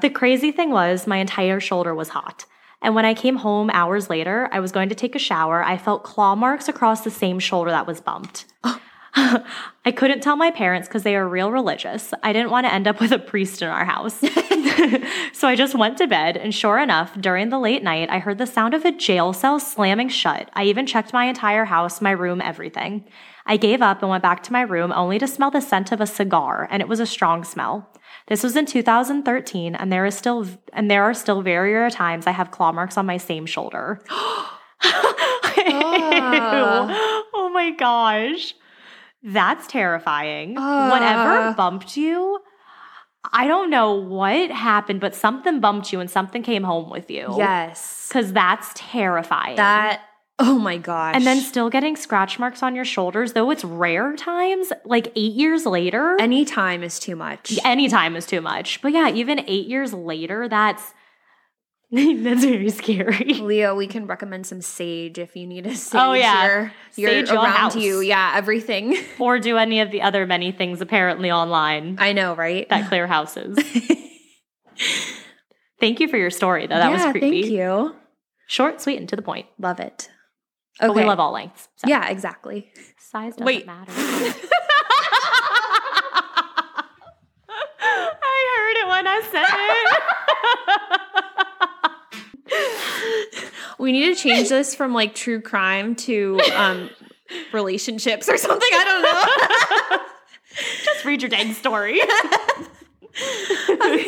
The 0.00 0.10
crazy 0.10 0.50
thing 0.52 0.70
was, 0.70 1.06
my 1.06 1.18
entire 1.18 1.60
shoulder 1.60 1.94
was 1.94 2.10
hot. 2.10 2.46
And 2.80 2.94
when 2.94 3.06
I 3.06 3.14
came 3.14 3.36
home 3.36 3.70
hours 3.72 4.10
later, 4.10 4.48
I 4.52 4.60
was 4.60 4.70
going 4.70 4.90
to 4.90 4.94
take 4.94 5.14
a 5.14 5.18
shower. 5.18 5.64
I 5.64 5.78
felt 5.78 6.04
claw 6.04 6.34
marks 6.34 6.68
across 6.68 7.02
the 7.02 7.10
same 7.10 7.38
shoulder 7.38 7.70
that 7.70 7.86
was 7.86 8.00
bumped. 8.00 8.44
I 9.16 9.92
couldn't 9.94 10.22
tell 10.22 10.36
my 10.36 10.50
parents 10.50 10.88
because 10.88 11.02
they 11.02 11.14
are 11.14 11.26
real 11.26 11.50
religious. 11.50 12.12
I 12.22 12.32
didn't 12.32 12.50
want 12.50 12.66
to 12.66 12.74
end 12.74 12.88
up 12.88 13.00
with 13.00 13.12
a 13.12 13.18
priest 13.18 13.62
in 13.62 13.68
our 13.68 13.84
house. 13.84 14.18
so 15.32 15.48
I 15.48 15.54
just 15.56 15.74
went 15.74 15.98
to 15.98 16.06
bed, 16.06 16.36
and 16.36 16.54
sure 16.54 16.78
enough, 16.78 17.18
during 17.20 17.48
the 17.48 17.58
late 17.58 17.82
night, 17.82 18.10
I 18.10 18.18
heard 18.18 18.38
the 18.38 18.46
sound 18.46 18.74
of 18.74 18.84
a 18.84 18.92
jail 18.92 19.32
cell 19.32 19.60
slamming 19.60 20.08
shut. 20.08 20.50
I 20.54 20.64
even 20.64 20.84
checked 20.84 21.12
my 21.12 21.26
entire 21.26 21.64
house, 21.64 22.00
my 22.00 22.10
room, 22.10 22.40
everything. 22.40 23.04
I 23.46 23.56
gave 23.58 23.82
up 23.82 24.00
and 24.00 24.10
went 24.10 24.22
back 24.22 24.42
to 24.44 24.52
my 24.52 24.62
room 24.62 24.90
only 24.92 25.18
to 25.18 25.26
smell 25.28 25.50
the 25.50 25.60
scent 25.60 25.92
of 25.92 26.00
a 26.00 26.06
cigar, 26.06 26.66
and 26.70 26.80
it 26.80 26.88
was 26.88 27.00
a 27.00 27.06
strong 27.06 27.44
smell. 27.44 27.90
This 28.28 28.42
was 28.42 28.56
in 28.56 28.64
2013, 28.66 29.74
and 29.74 29.92
there 29.92 30.06
is 30.06 30.16
still 30.16 30.46
and 30.72 30.90
there 30.90 31.02
are 31.04 31.12
still 31.14 31.42
very 31.42 31.74
rare 31.74 31.90
times 31.90 32.26
I 32.26 32.30
have 32.30 32.50
claw 32.50 32.72
marks 32.72 32.96
on 32.96 33.04
my 33.06 33.18
same 33.18 33.44
shoulder. 33.46 34.00
oh 34.10 34.58
oh 37.34 37.50
my 37.52 37.70
gosh. 37.72 38.54
That's 39.22 39.66
terrifying. 39.66 40.54
Whatever 40.54 41.30
Ah. 41.48 41.54
bumped 41.56 41.96
you, 41.96 42.38
I 43.32 43.46
don't 43.46 43.70
know 43.70 43.92
what 43.94 44.50
happened, 44.50 45.00
but 45.00 45.14
something 45.14 45.60
bumped 45.60 45.92
you 45.92 46.00
and 46.00 46.10
something 46.10 46.42
came 46.42 46.62
home 46.62 46.90
with 46.90 47.10
you. 47.10 47.34
Yes. 47.38 48.06
Because 48.08 48.32
that's 48.34 48.70
terrifying. 48.74 49.56
That, 49.56 50.02
oh 50.38 50.58
my 50.58 50.78
gosh. 50.78 51.14
and 51.14 51.26
then 51.26 51.40
still 51.40 51.70
getting 51.70 51.96
scratch 51.96 52.38
marks 52.38 52.62
on 52.62 52.74
your 52.74 52.84
shoulders, 52.84 53.32
though 53.32 53.50
it's 53.50 53.64
rare 53.64 54.14
times, 54.16 54.72
like 54.84 55.12
eight 55.16 55.32
years 55.32 55.66
later. 55.66 56.16
any 56.20 56.44
time 56.44 56.82
is 56.82 56.98
too 56.98 57.16
much. 57.16 57.58
any 57.64 57.88
time 57.88 58.16
is 58.16 58.26
too 58.26 58.40
much. 58.40 58.80
But 58.82 58.92
yeah, 58.92 59.10
even 59.10 59.40
eight 59.46 59.66
years 59.66 59.92
later, 59.92 60.48
that's 60.48 60.92
that's 61.94 62.44
very 62.44 62.70
scary. 62.70 63.34
Leo, 63.34 63.76
we 63.76 63.86
can 63.86 64.06
recommend 64.06 64.46
some 64.48 64.60
sage 64.60 65.16
if 65.16 65.36
you 65.36 65.46
need 65.46 65.64
a 65.64 65.70
oh, 65.70 65.74
sage. 65.74 66.00
Oh, 66.00 66.12
yeah. 66.14 66.70
your, 66.96 67.10
Sage 67.10 67.28
your 67.28 67.36
around 67.36 67.52
house. 67.52 67.76
you. 67.76 68.00
Yeah, 68.00 68.32
everything. 68.34 68.96
or 69.20 69.38
do 69.38 69.58
any 69.58 69.80
of 69.80 69.92
the 69.92 70.02
other 70.02 70.26
many 70.26 70.50
things 70.50 70.80
apparently 70.80 71.30
online 71.30 71.96
I 72.00 72.12
know, 72.12 72.34
right? 72.34 72.68
that 72.68 72.88
clear 72.88 73.06
houses. 73.06 73.56
Thank 75.80 76.00
you 76.00 76.08
for 76.08 76.16
your 76.16 76.30
story, 76.30 76.66
though. 76.66 76.74
That 76.74 76.90
yeah, 76.90 77.04
was 77.04 77.12
creepy. 77.12 77.42
Thank 77.42 77.52
you. 77.52 77.94
Short, 78.48 78.80
sweet, 78.80 78.98
and 78.98 79.08
to 79.10 79.16
the 79.16 79.22
point. 79.22 79.46
Love 79.60 79.78
it. 79.78 80.10
But 80.80 80.94
we 80.94 81.04
love 81.04 81.20
all 81.20 81.32
lengths. 81.32 81.68
so 81.76 81.86
Yeah, 81.88 82.08
exactly. 82.08 82.70
Size 82.98 83.32
doesn't 83.34 83.44
Wait. 83.46 83.66
matter. 83.66 83.92
I 87.86 88.46
heard 88.56 88.76
it 88.82 88.88
when 88.88 89.06
I 89.06 89.20
said 89.30 89.46
it. 89.46 90.00
We 93.78 93.92
need 93.92 94.14
to 94.14 94.20
change 94.22 94.48
this 94.48 94.74
from 94.74 94.94
like 94.94 95.14
true 95.14 95.40
crime 95.42 95.94
to 95.96 96.40
um 96.54 96.88
relationships 97.52 98.28
or 98.28 98.36
something. 98.38 98.68
I 98.72 98.84
don't 98.84 99.98
know. 99.98 99.98
Just 100.84 101.04
read 101.04 101.20
your 101.22 101.28
dang 101.28 101.52
story. 101.52 102.00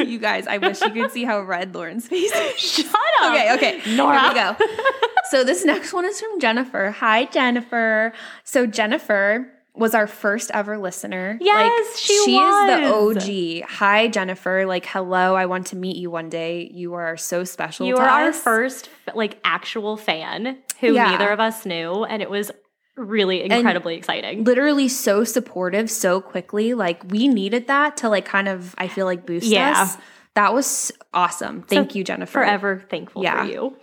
you 0.07 0.19
guys, 0.19 0.47
I 0.47 0.59
wish 0.59 0.81
you 0.81 0.91
could 0.91 1.11
see 1.11 1.25
how 1.25 1.41
red 1.43 1.75
Lauren's 1.75 2.07
face 2.09 2.33
is. 2.33 2.59
Shut 2.59 2.87
up. 3.21 3.35
Okay, 3.35 3.55
okay. 3.55 3.97
Nora. 3.97 4.21
Here 4.21 4.29
we 4.29 4.35
go. 4.35 4.57
So 5.31 5.45
this 5.45 5.65
next 5.65 5.93
one 5.93 6.05
is 6.05 6.21
from 6.21 6.39
Jennifer. 6.41 6.91
Hi, 6.99 7.25
Jennifer. 7.27 8.13
So 8.45 8.67
Jennifer 8.67 9.49
was 9.75 9.95
our 9.95 10.07
first 10.07 10.51
ever 10.55 10.79
listener. 10.79 11.37
Yes, 11.41 11.99
she 11.99 12.15
she 12.25 12.35
was. 12.37 13.17
is 13.19 13.25
the 13.25 13.65
OG. 13.65 13.69
Hi, 13.71 14.09
Jennifer. 14.09 14.65
Like, 14.67 14.87
hello. 14.87 15.35
I 15.35 15.47
want 15.47 15.67
to 15.69 15.77
meet 15.77 15.97
you 15.97 16.11
one 16.11 16.29
day. 16.31 16.71
You 16.73 16.95
are 16.95 17.17
so 17.17 17.45
special. 17.45 17.87
You 17.87 17.95
to 17.97 18.01
were 18.01 18.07
our 18.09 18.33
first 18.33 18.89
like 19.15 19.39
actual 19.45 19.97
fan 19.97 20.59
who 20.81 20.95
Yeah. 20.95 21.11
neither 21.11 21.29
of 21.31 21.41
us 21.41 21.67
knew, 21.67 22.05
and 22.05 22.23
it 22.23 22.31
was 22.31 22.51
really 22.97 23.43
incredibly 23.43 23.95
exciting. 23.97 24.45
literally 24.45 24.89
so 24.89 25.23
supportive 25.25 25.91
so 25.91 26.21
quickly. 26.23 26.73
Like 26.73 27.03
we 27.11 27.29
needed 27.29 27.67
that 27.67 27.99
to 27.99 28.09
like 28.09 28.25
kind 28.25 28.49
of 28.49 28.75
I 28.79 28.89
feel 28.89 29.05
like 29.05 29.27
boost 29.27 29.47
Yeah. 29.47 29.83
us. 29.83 29.97
That 30.35 30.55
was 30.55 30.93
awesome. 31.13 31.63
Thank 31.63 31.95
you, 31.95 32.05
Jennifer. 32.05 32.33
Forever 32.33 32.83
thankful 32.89 33.23
Yeah. 33.23 33.45
for 33.45 33.51
you. 33.51 33.77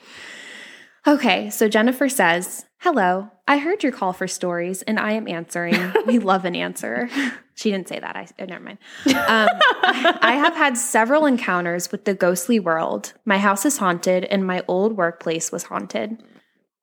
Okay, 1.05 1.49
so 1.49 1.67
Jennifer 1.67 2.07
says, 2.07 2.65
Hello, 2.79 3.29
I 3.47 3.57
heard 3.57 3.83
your 3.83 3.91
call 3.91 4.13
for 4.13 4.27
stories 4.27 4.83
and 4.83 4.99
I 4.99 5.13
am 5.13 5.27
answering. 5.27 5.93
we 6.05 6.19
love 6.19 6.45
an 6.45 6.55
answer. 6.55 7.09
She 7.55 7.71
didn't 7.71 7.87
say 7.87 7.99
that. 7.99 8.15
I 8.15 8.27
oh, 8.39 8.45
never 8.45 8.63
mind. 8.63 8.77
Um, 9.05 9.49
I 9.83 10.35
have 10.37 10.55
had 10.55 10.77
several 10.77 11.25
encounters 11.25 11.91
with 11.91 12.05
the 12.05 12.13
ghostly 12.13 12.59
world. 12.59 13.13
My 13.25 13.37
house 13.37 13.65
is 13.65 13.77
haunted 13.77 14.23
and 14.25 14.47
my 14.47 14.63
old 14.67 14.97
workplace 14.97 15.51
was 15.51 15.63
haunted. 15.63 16.23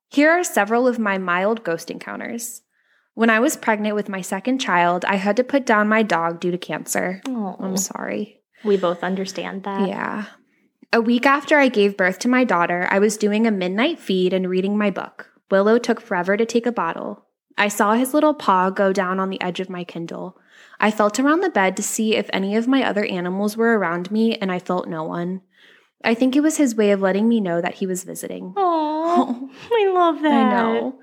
Here 0.09 0.31
are 0.31 0.43
several 0.43 0.87
of 0.87 0.99
my 0.99 1.17
mild 1.17 1.63
ghost 1.63 1.89
encounters. 1.89 2.61
When 3.13 3.29
I 3.29 3.39
was 3.39 3.57
pregnant 3.57 3.95
with 3.95 4.07
my 4.07 4.21
second 4.21 4.59
child, 4.59 5.03
I 5.05 5.15
had 5.15 5.37
to 5.37 5.43
put 5.43 5.65
down 5.65 5.89
my 5.89 6.03
dog 6.03 6.39
due 6.39 6.51
to 6.51 6.57
cancer. 6.57 7.21
Oh, 7.27 7.57
I'm 7.59 7.77
sorry. 7.77 8.41
we 8.63 8.77
both 8.77 9.03
understand 9.03 9.63
that. 9.63 9.87
Yeah. 9.87 10.25
A 10.93 10.99
week 10.99 11.25
after 11.25 11.57
I 11.57 11.69
gave 11.69 11.95
birth 11.95 12.19
to 12.19 12.27
my 12.27 12.43
daughter, 12.43 12.85
I 12.91 12.99
was 12.99 13.15
doing 13.15 13.47
a 13.47 13.51
midnight 13.51 13.97
feed 13.97 14.33
and 14.33 14.49
reading 14.49 14.77
my 14.77 14.91
book. 14.91 15.29
Willow 15.49 15.77
took 15.77 16.01
forever 16.01 16.35
to 16.35 16.45
take 16.45 16.65
a 16.65 16.71
bottle. 16.71 17.27
I 17.57 17.69
saw 17.69 17.93
his 17.93 18.13
little 18.13 18.33
paw 18.33 18.69
go 18.71 18.91
down 18.91 19.17
on 19.17 19.29
the 19.29 19.39
edge 19.41 19.61
of 19.61 19.69
my 19.69 19.85
Kindle. 19.85 20.37
I 20.81 20.91
felt 20.91 21.17
around 21.17 21.41
the 21.41 21.49
bed 21.49 21.77
to 21.77 21.83
see 21.83 22.17
if 22.17 22.29
any 22.33 22.57
of 22.57 22.67
my 22.67 22.83
other 22.83 23.05
animals 23.05 23.55
were 23.55 23.77
around 23.77 24.11
me, 24.11 24.35
and 24.35 24.51
I 24.51 24.59
felt 24.59 24.89
no 24.89 25.05
one. 25.05 25.41
I 26.03 26.13
think 26.13 26.35
it 26.35 26.41
was 26.41 26.57
his 26.57 26.75
way 26.75 26.91
of 26.91 27.01
letting 27.01 27.29
me 27.29 27.39
know 27.39 27.61
that 27.61 27.75
he 27.75 27.87
was 27.87 28.03
visiting. 28.03 28.53
Oh, 28.57 29.49
I 29.71 29.91
love 29.93 30.21
that. 30.23 30.33
I 30.33 30.49
know. 30.51 30.99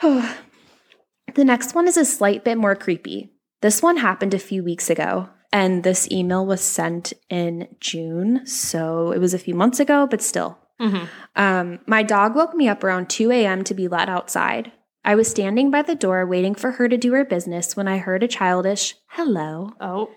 the 1.34 1.44
next 1.44 1.74
one 1.74 1.88
is 1.88 1.98
a 1.98 2.06
slight 2.06 2.42
bit 2.42 2.56
more 2.56 2.74
creepy. 2.74 3.34
This 3.60 3.82
one 3.82 3.98
happened 3.98 4.32
a 4.32 4.38
few 4.38 4.64
weeks 4.64 4.88
ago, 4.88 5.28
and 5.52 5.82
this 5.82 6.10
email 6.10 6.44
was 6.44 6.60
sent 6.60 7.12
in 7.30 7.68
June, 7.80 8.46
so 8.46 9.12
it 9.12 9.18
was 9.18 9.34
a 9.34 9.38
few 9.38 9.54
months 9.54 9.80
ago, 9.80 10.06
but 10.10 10.22
still. 10.22 10.58
Mhm. 10.80 11.08
Um, 11.34 11.78
my 11.86 12.02
dog 12.02 12.34
woke 12.36 12.54
me 12.54 12.68
up 12.68 12.84
around 12.84 13.08
2 13.08 13.30
a.m. 13.32 13.64
to 13.64 13.74
be 13.74 13.88
let 13.88 14.08
outside. 14.08 14.72
I 15.04 15.14
was 15.14 15.28
standing 15.28 15.70
by 15.70 15.82
the 15.82 15.94
door 15.94 16.26
waiting 16.26 16.54
for 16.54 16.72
her 16.72 16.88
to 16.88 16.96
do 16.98 17.12
her 17.12 17.24
business 17.24 17.76
when 17.76 17.88
I 17.88 17.98
heard 17.98 18.22
a 18.22 18.28
childish 18.28 18.94
hello. 19.08 19.72
Oh, 19.80 20.10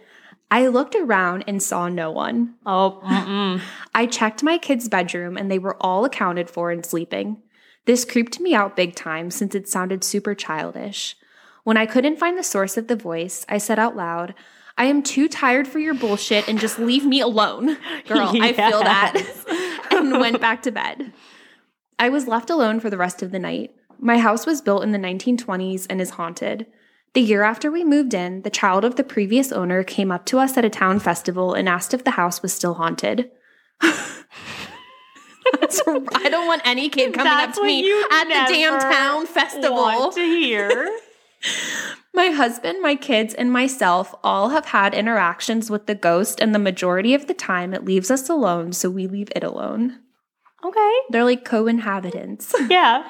I 0.52 0.66
looked 0.68 0.96
around 0.96 1.44
and 1.48 1.62
saw 1.62 1.88
no 1.90 2.10
one. 2.12 2.56
oh. 2.66 3.62
I 3.94 4.06
checked 4.08 4.42
my 4.44 4.58
kids' 4.58 4.90
bedroom 4.90 5.38
and 5.38 5.50
they 5.50 5.60
were 5.60 5.78
all 5.80 6.06
accounted 6.06 6.50
for 6.50 6.72
and 6.72 6.84
sleeping. 6.86 7.42
This 7.86 8.04
creeped 8.04 8.40
me 8.40 8.54
out 8.56 8.76
big 8.76 8.96
time 8.96 9.30
since 9.32 9.54
it 9.56 9.70
sounded 9.70 10.04
super 10.04 10.34
childish. 10.36 11.16
When 11.64 11.78
I 11.78 11.86
couldn't 11.86 12.18
find 12.20 12.38
the 12.38 12.44
source 12.44 12.78
of 12.78 12.88
the 12.88 12.96
voice, 12.96 13.46
I 13.48 13.60
said 13.60 13.78
out 13.80 13.96
loud, 13.96 14.34
I 14.80 14.86
am 14.86 15.04
too 15.04 15.28
tired 15.28 15.68
for 15.68 15.78
your 15.78 15.94
bullshit 15.94 16.48
and 16.48 16.58
just 16.58 16.80
leave 16.80 17.06
me 17.06 17.20
alone. 17.20 17.78
Girl, 18.08 18.32
I 18.42 18.54
feel 18.54 18.82
that. 18.82 19.22
and 19.92 20.14
went 20.14 20.40
back 20.40 20.64
to 20.64 20.72
bed. 20.72 21.12
I 22.00 22.08
was 22.08 22.30
left 22.30 22.50
alone 22.50 22.80
for 22.80 22.90
the 22.90 22.98
rest 22.98 23.22
of 23.22 23.32
the 23.32 23.40
night. 23.40 23.76
My 24.00 24.20
house 24.20 24.46
was 24.46 24.62
built 24.62 24.84
in 24.84 24.94
the 24.94 24.98
1920s 24.98 25.86
and 25.90 26.00
is 26.00 26.12
haunted. 26.12 26.66
The 27.14 27.20
year 27.20 27.44
after 27.44 27.70
we 27.70 27.84
moved 27.84 28.14
in, 28.14 28.44
the 28.44 28.50
child 28.50 28.86
of 28.86 28.96
the 28.96 29.04
previous 29.04 29.52
owner 29.52 29.84
came 29.84 30.14
up 30.14 30.26
to 30.28 30.40
us 30.40 30.56
at 30.56 30.64
a 30.64 30.70
town 30.70 31.00
festival 31.00 31.54
and 31.54 31.68
asked 31.68 31.94
if 31.94 32.06
the 32.06 32.12
house 32.12 32.42
was 32.42 32.54
still 32.54 32.76
haunted. 32.76 33.30
I 33.82 34.16
don't 36.30 36.48
want 36.48 36.62
any 36.64 36.88
kid 36.88 37.14
coming 37.14 37.26
That's 37.26 37.58
up 37.58 37.64
to 37.64 37.68
me 37.68 37.92
at 38.12 38.24
the 38.26 38.54
damn 38.54 38.80
town 38.80 39.26
festival. 39.26 39.76
Want 39.76 40.16
to 40.16 40.22
hear? 40.22 40.90
My 42.14 42.28
husband, 42.28 42.82
my 42.82 42.96
kids, 42.96 43.34
and 43.34 43.52
myself 43.52 44.14
all 44.24 44.50
have 44.50 44.66
had 44.66 44.94
interactions 44.94 45.70
with 45.70 45.86
the 45.86 45.96
ghost, 45.96 46.40
and 46.42 46.54
the 46.54 46.60
majority 46.60 47.14
of 47.14 47.28
the 47.28 47.34
time 47.34 47.74
it 47.74 47.86
leaves 47.86 48.10
us 48.12 48.28
alone, 48.30 48.74
so 48.74 48.90
we 48.90 49.08
leave 49.08 49.30
it 49.36 49.44
alone. 49.44 50.00
okay. 50.66 50.94
They're 51.10 51.24
like 51.24 51.46
co 51.46 51.68
inhabitants. 51.68 52.54
Yeah. 52.70 53.08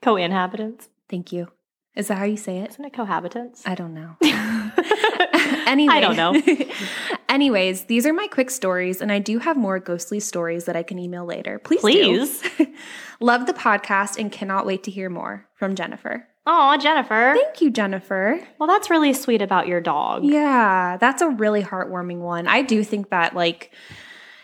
Co-inhabitants. 0.00 0.88
Thank 1.10 1.32
you. 1.32 1.48
Is 1.96 2.06
that 2.06 2.18
how 2.18 2.24
you 2.24 2.36
say 2.36 2.58
it? 2.58 2.70
Isn't 2.70 2.84
it 2.84 2.92
cohabitants? 2.92 3.62
I 3.66 3.74
don't 3.74 3.94
know. 3.94 4.14
anyway, 5.66 5.92
I 5.92 6.00
don't 6.00 6.14
know. 6.16 6.40
Anyways, 7.28 7.86
these 7.86 8.06
are 8.06 8.12
my 8.12 8.28
quick 8.28 8.50
stories, 8.50 9.02
and 9.02 9.10
I 9.10 9.18
do 9.18 9.40
have 9.40 9.56
more 9.56 9.80
ghostly 9.80 10.20
stories 10.20 10.66
that 10.66 10.76
I 10.76 10.84
can 10.84 11.00
email 11.00 11.24
later. 11.24 11.58
Please. 11.58 11.80
Please. 11.80 12.44
Love 13.18 13.46
the 13.46 13.52
podcast 13.52 14.18
and 14.20 14.30
cannot 14.30 14.66
wait 14.66 14.84
to 14.84 14.92
hear 14.92 15.10
more 15.10 15.48
from 15.56 15.74
Jennifer. 15.74 16.27
Oh, 16.50 16.76
Jennifer. 16.78 17.34
Thank 17.36 17.60
you, 17.60 17.70
Jennifer. 17.70 18.40
Well, 18.58 18.66
that's 18.66 18.88
really 18.88 19.12
sweet 19.12 19.42
about 19.42 19.68
your 19.68 19.82
dog. 19.82 20.24
Yeah, 20.24 20.96
that's 20.98 21.20
a 21.20 21.28
really 21.28 21.62
heartwarming 21.62 22.20
one. 22.20 22.46
I 22.48 22.62
do 22.62 22.82
think 22.82 23.10
that 23.10 23.34
like 23.34 23.70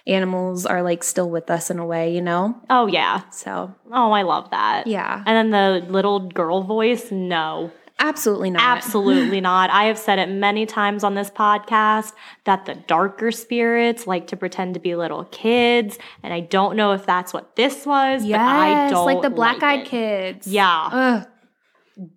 animals 0.06 0.66
are 0.66 0.82
like 0.82 1.02
still 1.02 1.30
with 1.30 1.50
us 1.50 1.70
in 1.70 1.78
a 1.78 1.86
way, 1.86 2.14
you 2.14 2.20
know? 2.20 2.60
Oh, 2.68 2.86
yeah. 2.86 3.22
So, 3.30 3.74
Oh, 3.90 4.12
I 4.12 4.20
love 4.22 4.50
that. 4.50 4.86
yeah. 4.86 5.22
And 5.24 5.50
then 5.52 5.80
the 5.82 5.90
little 5.90 6.20
girl 6.28 6.62
voice, 6.62 7.10
no, 7.10 7.72
Absolutely 7.98 8.50
not. 8.50 8.62
absolutely 8.62 9.40
not. 9.50 9.70
I 9.70 9.84
have 9.84 9.96
said 9.98 10.18
it 10.18 10.28
many 10.28 10.66
times 10.66 11.04
on 11.04 11.14
this 11.14 11.30
podcast 11.30 12.12
that 12.44 12.66
the 12.66 12.74
darker 12.74 13.30
spirits 13.30 14.06
like 14.06 14.26
to 14.26 14.36
pretend 14.36 14.74
to 14.74 14.80
be 14.80 14.94
little 14.94 15.24
kids. 15.26 15.96
And 16.22 16.34
I 16.34 16.40
don't 16.40 16.76
know 16.76 16.92
if 16.92 17.06
that's 17.06 17.32
what 17.32 17.56
this 17.56 17.86
was, 17.86 18.24
Yes, 18.24 18.36
but 18.38 18.44
I 18.44 18.90
don't 18.90 19.06
like 19.06 19.22
the 19.22 19.30
black 19.30 19.62
eyed 19.62 19.80
it. 19.80 19.86
kids. 19.86 20.46
Yeah. 20.48 20.88
Ugh. 20.92 21.26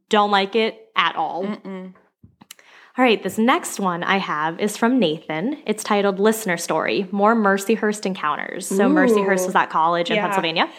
Don't 0.09 0.31
like 0.31 0.55
it 0.55 0.89
at 0.95 1.15
all. 1.15 1.43
Mm-mm. 1.45 1.93
All 2.97 3.05
right, 3.05 3.21
this 3.21 3.37
next 3.37 3.79
one 3.79 4.03
I 4.03 4.17
have 4.17 4.59
is 4.59 4.75
from 4.75 4.97
Nathan. 4.97 5.61
It's 5.67 5.83
titled 5.83 6.19
Listener 6.19 6.57
Story 6.57 7.07
More 7.11 7.35
Mercyhurst 7.35 8.07
Encounters. 8.07 8.67
So, 8.67 8.89
Ooh. 8.89 8.93
Mercyhurst 8.93 9.45
was 9.45 9.53
that 9.53 9.69
college 9.69 10.09
in 10.09 10.15
Yeah. 10.15 10.23
Pennsylvania. 10.23 10.69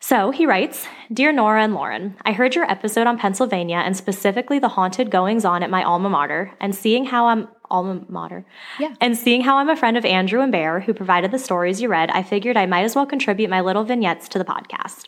So 0.00 0.30
he 0.30 0.46
writes 0.46 0.86
Dear 1.12 1.32
Nora 1.32 1.62
and 1.62 1.74
Lauren, 1.74 2.16
I 2.24 2.32
heard 2.32 2.54
your 2.54 2.70
episode 2.70 3.06
on 3.06 3.18
Pennsylvania 3.18 3.78
and 3.78 3.96
specifically 3.96 4.58
the 4.58 4.68
haunted 4.68 5.10
goings 5.10 5.44
on 5.44 5.62
at 5.62 5.70
my 5.70 5.82
alma 5.82 6.08
mater 6.08 6.52
and 6.60 6.74
seeing 6.74 7.06
how 7.06 7.26
I'm 7.26 7.48
alma 7.70 8.02
mater. 8.08 8.46
Yeah. 8.78 8.94
And 9.00 9.16
seeing 9.16 9.40
how 9.40 9.56
I'm 9.56 9.68
a 9.68 9.74
friend 9.76 9.96
of 9.96 10.04
Andrew 10.04 10.40
and 10.40 10.52
Bear, 10.52 10.80
who 10.80 10.94
provided 10.94 11.32
the 11.32 11.38
stories 11.38 11.82
you 11.82 11.88
read, 11.88 12.10
I 12.10 12.22
figured 12.22 12.56
I 12.56 12.66
might 12.66 12.84
as 12.84 12.94
well 12.94 13.06
contribute 13.06 13.50
my 13.50 13.60
little 13.62 13.84
vignettes 13.84 14.28
to 14.28 14.38
the 14.38 14.44
podcast. 14.44 15.06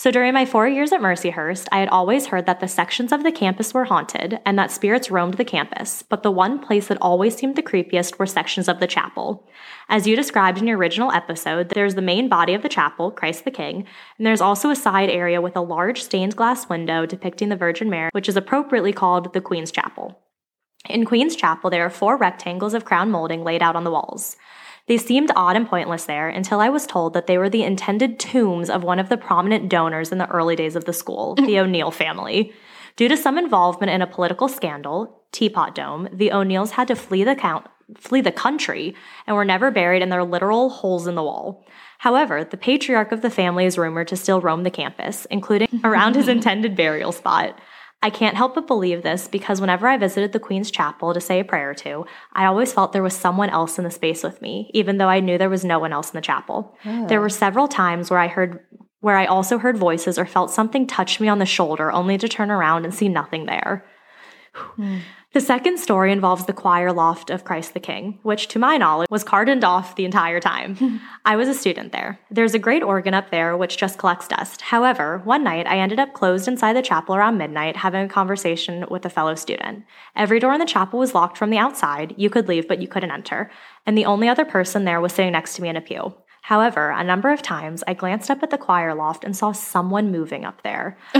So 0.00 0.12
during 0.12 0.32
my 0.32 0.46
four 0.46 0.68
years 0.68 0.92
at 0.92 1.00
Mercyhurst, 1.00 1.66
I 1.72 1.80
had 1.80 1.88
always 1.88 2.26
heard 2.26 2.46
that 2.46 2.60
the 2.60 2.68
sections 2.68 3.10
of 3.10 3.24
the 3.24 3.32
campus 3.32 3.74
were 3.74 3.86
haunted 3.86 4.38
and 4.46 4.56
that 4.56 4.70
spirits 4.70 5.10
roamed 5.10 5.34
the 5.34 5.44
campus, 5.44 6.04
but 6.04 6.22
the 6.22 6.30
one 6.30 6.60
place 6.60 6.86
that 6.86 6.98
always 7.00 7.34
seemed 7.34 7.56
the 7.56 7.64
creepiest 7.64 8.16
were 8.16 8.24
sections 8.24 8.68
of 8.68 8.78
the 8.78 8.86
chapel. 8.86 9.44
As 9.88 10.06
you 10.06 10.14
described 10.14 10.58
in 10.58 10.68
your 10.68 10.78
original 10.78 11.10
episode, 11.10 11.70
there's 11.70 11.96
the 11.96 12.00
main 12.00 12.28
body 12.28 12.54
of 12.54 12.62
the 12.62 12.68
chapel, 12.68 13.10
Christ 13.10 13.44
the 13.44 13.50
King, 13.50 13.86
and 14.18 14.24
there's 14.24 14.40
also 14.40 14.70
a 14.70 14.76
side 14.76 15.10
area 15.10 15.40
with 15.40 15.56
a 15.56 15.60
large 15.60 16.00
stained 16.00 16.36
glass 16.36 16.68
window 16.68 17.04
depicting 17.04 17.48
the 17.48 17.56
Virgin 17.56 17.90
Mary, 17.90 18.10
which 18.12 18.28
is 18.28 18.36
appropriately 18.36 18.92
called 18.92 19.32
the 19.32 19.40
Queen's 19.40 19.72
Chapel. 19.72 20.16
In 20.88 21.06
Queen's 21.06 21.34
Chapel, 21.34 21.70
there 21.70 21.84
are 21.84 21.90
four 21.90 22.16
rectangles 22.16 22.72
of 22.72 22.84
crown 22.84 23.10
molding 23.10 23.42
laid 23.42 23.64
out 23.64 23.74
on 23.74 23.82
the 23.82 23.90
walls. 23.90 24.36
They 24.88 24.96
seemed 24.96 25.30
odd 25.36 25.54
and 25.54 25.68
pointless 25.68 26.06
there 26.06 26.28
until 26.28 26.60
I 26.60 26.70
was 26.70 26.86
told 26.86 27.12
that 27.12 27.26
they 27.26 27.36
were 27.36 27.50
the 27.50 27.62
intended 27.62 28.18
tombs 28.18 28.70
of 28.70 28.82
one 28.82 28.98
of 28.98 29.10
the 29.10 29.18
prominent 29.18 29.68
donors 29.68 30.10
in 30.10 30.18
the 30.18 30.28
early 30.28 30.56
days 30.56 30.74
of 30.76 30.86
the 30.86 30.94
school, 30.94 31.34
the 31.36 31.60
O'Neill 31.60 31.90
family. 31.90 32.52
Due 32.96 33.08
to 33.08 33.16
some 33.16 33.38
involvement 33.38 33.92
in 33.92 34.02
a 34.02 34.06
political 34.06 34.48
scandal, 34.48 35.22
Teapot 35.30 35.74
Dome, 35.74 36.08
the 36.10 36.32
O'Neills 36.32 36.72
had 36.72 36.88
to 36.88 36.96
flee 36.96 37.22
the 37.22 37.36
count, 37.36 37.66
flee 37.96 38.22
the 38.22 38.32
country 38.32 38.94
and 39.26 39.36
were 39.36 39.44
never 39.44 39.70
buried 39.70 40.02
in 40.02 40.08
their 40.08 40.24
literal 40.24 40.70
holes 40.70 41.06
in 41.06 41.14
the 41.14 41.22
wall. 41.22 41.64
However, 41.98 42.44
the 42.44 42.56
patriarch 42.56 43.12
of 43.12 43.20
the 43.20 43.30
family 43.30 43.66
is 43.66 43.76
rumored 43.76 44.08
to 44.08 44.16
still 44.16 44.40
roam 44.40 44.62
the 44.62 44.70
campus, 44.70 45.26
including 45.26 45.68
around 45.84 46.16
his 46.16 46.28
intended 46.28 46.76
burial 46.76 47.12
spot. 47.12 47.58
I 48.00 48.10
can't 48.10 48.36
help 48.36 48.54
but 48.54 48.68
believe 48.68 49.02
this 49.02 49.26
because 49.26 49.60
whenever 49.60 49.88
I 49.88 49.96
visited 49.96 50.32
the 50.32 50.38
Queen's 50.38 50.70
Chapel 50.70 51.12
to 51.12 51.20
say 51.20 51.40
a 51.40 51.44
prayer 51.44 51.74
to, 51.74 52.06
I 52.32 52.46
always 52.46 52.72
felt 52.72 52.92
there 52.92 53.02
was 53.02 53.14
someone 53.14 53.50
else 53.50 53.76
in 53.76 53.84
the 53.84 53.90
space 53.90 54.22
with 54.22 54.40
me, 54.40 54.70
even 54.72 54.98
though 54.98 55.08
I 55.08 55.18
knew 55.18 55.36
there 55.36 55.50
was 55.50 55.64
no 55.64 55.80
one 55.80 55.92
else 55.92 56.10
in 56.10 56.16
the 56.16 56.22
chapel. 56.22 56.76
Oh. 56.84 57.06
There 57.08 57.20
were 57.20 57.28
several 57.28 57.66
times 57.66 58.10
where 58.10 58.20
I 58.20 58.28
heard 58.28 58.60
where 59.00 59.16
I 59.16 59.26
also 59.26 59.58
heard 59.58 59.76
voices 59.76 60.18
or 60.18 60.26
felt 60.26 60.50
something 60.50 60.86
touch 60.86 61.20
me 61.20 61.28
on 61.28 61.38
the 61.38 61.46
shoulder 61.46 61.92
only 61.92 62.18
to 62.18 62.28
turn 62.28 62.50
around 62.50 62.84
and 62.84 62.92
see 62.92 63.08
nothing 63.08 63.46
there. 63.46 63.84
Hmm. 64.52 64.98
The 65.34 65.42
second 65.42 65.78
story 65.78 66.10
involves 66.10 66.46
the 66.46 66.54
choir 66.54 66.90
loft 66.90 67.28
of 67.28 67.44
Christ 67.44 67.74
the 67.74 67.80
King, 67.80 68.18
which 68.22 68.48
to 68.48 68.58
my 68.58 68.78
knowledge 68.78 69.10
was 69.10 69.24
cordoned 69.24 69.62
off 69.62 69.94
the 69.94 70.06
entire 70.06 70.40
time. 70.40 71.02
I 71.26 71.36
was 71.36 71.48
a 71.48 71.54
student 71.54 71.92
there. 71.92 72.18
There's 72.30 72.54
a 72.54 72.58
great 72.58 72.82
organ 72.82 73.12
up 73.12 73.30
there 73.30 73.54
which 73.54 73.76
just 73.76 73.98
collects 73.98 74.26
dust. 74.26 74.62
However, 74.62 75.20
one 75.24 75.44
night 75.44 75.66
I 75.66 75.80
ended 75.80 75.98
up 75.98 76.14
closed 76.14 76.48
inside 76.48 76.72
the 76.72 76.82
chapel 76.82 77.14
around 77.14 77.36
midnight 77.36 77.76
having 77.76 78.06
a 78.06 78.08
conversation 78.08 78.86
with 78.90 79.04
a 79.04 79.10
fellow 79.10 79.34
student. 79.34 79.84
Every 80.16 80.40
door 80.40 80.54
in 80.54 80.60
the 80.60 80.66
chapel 80.66 80.98
was 80.98 81.14
locked 81.14 81.36
from 81.36 81.50
the 81.50 81.58
outside. 81.58 82.14
You 82.16 82.30
could 82.30 82.48
leave, 82.48 82.66
but 82.66 82.80
you 82.80 82.88
couldn't 82.88 83.10
enter. 83.10 83.50
And 83.84 83.98
the 83.98 84.06
only 84.06 84.28
other 84.28 84.46
person 84.46 84.84
there 84.84 85.00
was 85.00 85.12
sitting 85.12 85.32
next 85.32 85.56
to 85.56 85.62
me 85.62 85.68
in 85.68 85.76
a 85.76 85.82
pew. 85.82 86.14
However, 86.48 86.88
a 86.88 87.04
number 87.04 87.30
of 87.30 87.42
times 87.42 87.84
I 87.86 87.92
glanced 87.92 88.30
up 88.30 88.42
at 88.42 88.48
the 88.48 88.56
choir 88.56 88.94
loft 88.94 89.22
and 89.22 89.36
saw 89.36 89.52
someone 89.52 90.10
moving 90.10 90.46
up 90.46 90.62
there. 90.62 90.96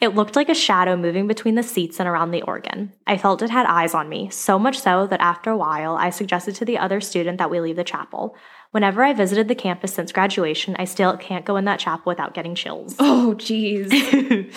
it 0.00 0.14
looked 0.14 0.34
like 0.34 0.48
a 0.48 0.54
shadow 0.54 0.96
moving 0.96 1.26
between 1.26 1.56
the 1.56 1.62
seats 1.62 2.00
and 2.00 2.08
around 2.08 2.30
the 2.30 2.40
organ. 2.40 2.94
I 3.06 3.18
felt 3.18 3.42
it 3.42 3.50
had 3.50 3.66
eyes 3.66 3.92
on 3.92 4.08
me, 4.08 4.30
so 4.30 4.58
much 4.58 4.80
so 4.80 5.06
that 5.08 5.20
after 5.20 5.50
a 5.50 5.58
while 5.58 5.96
I 5.96 6.08
suggested 6.08 6.54
to 6.54 6.64
the 6.64 6.78
other 6.78 7.02
student 7.02 7.36
that 7.36 7.50
we 7.50 7.60
leave 7.60 7.76
the 7.76 7.84
chapel. 7.84 8.34
Whenever 8.70 9.04
I 9.04 9.12
visited 9.12 9.46
the 9.46 9.54
campus 9.54 9.92
since 9.92 10.10
graduation, 10.10 10.74
I 10.78 10.86
still 10.86 11.14
can't 11.18 11.44
go 11.44 11.56
in 11.56 11.66
that 11.66 11.78
chapel 11.78 12.08
without 12.10 12.32
getting 12.32 12.54
chills. 12.54 12.96
Oh, 12.98 13.34
jeez. 13.36 14.50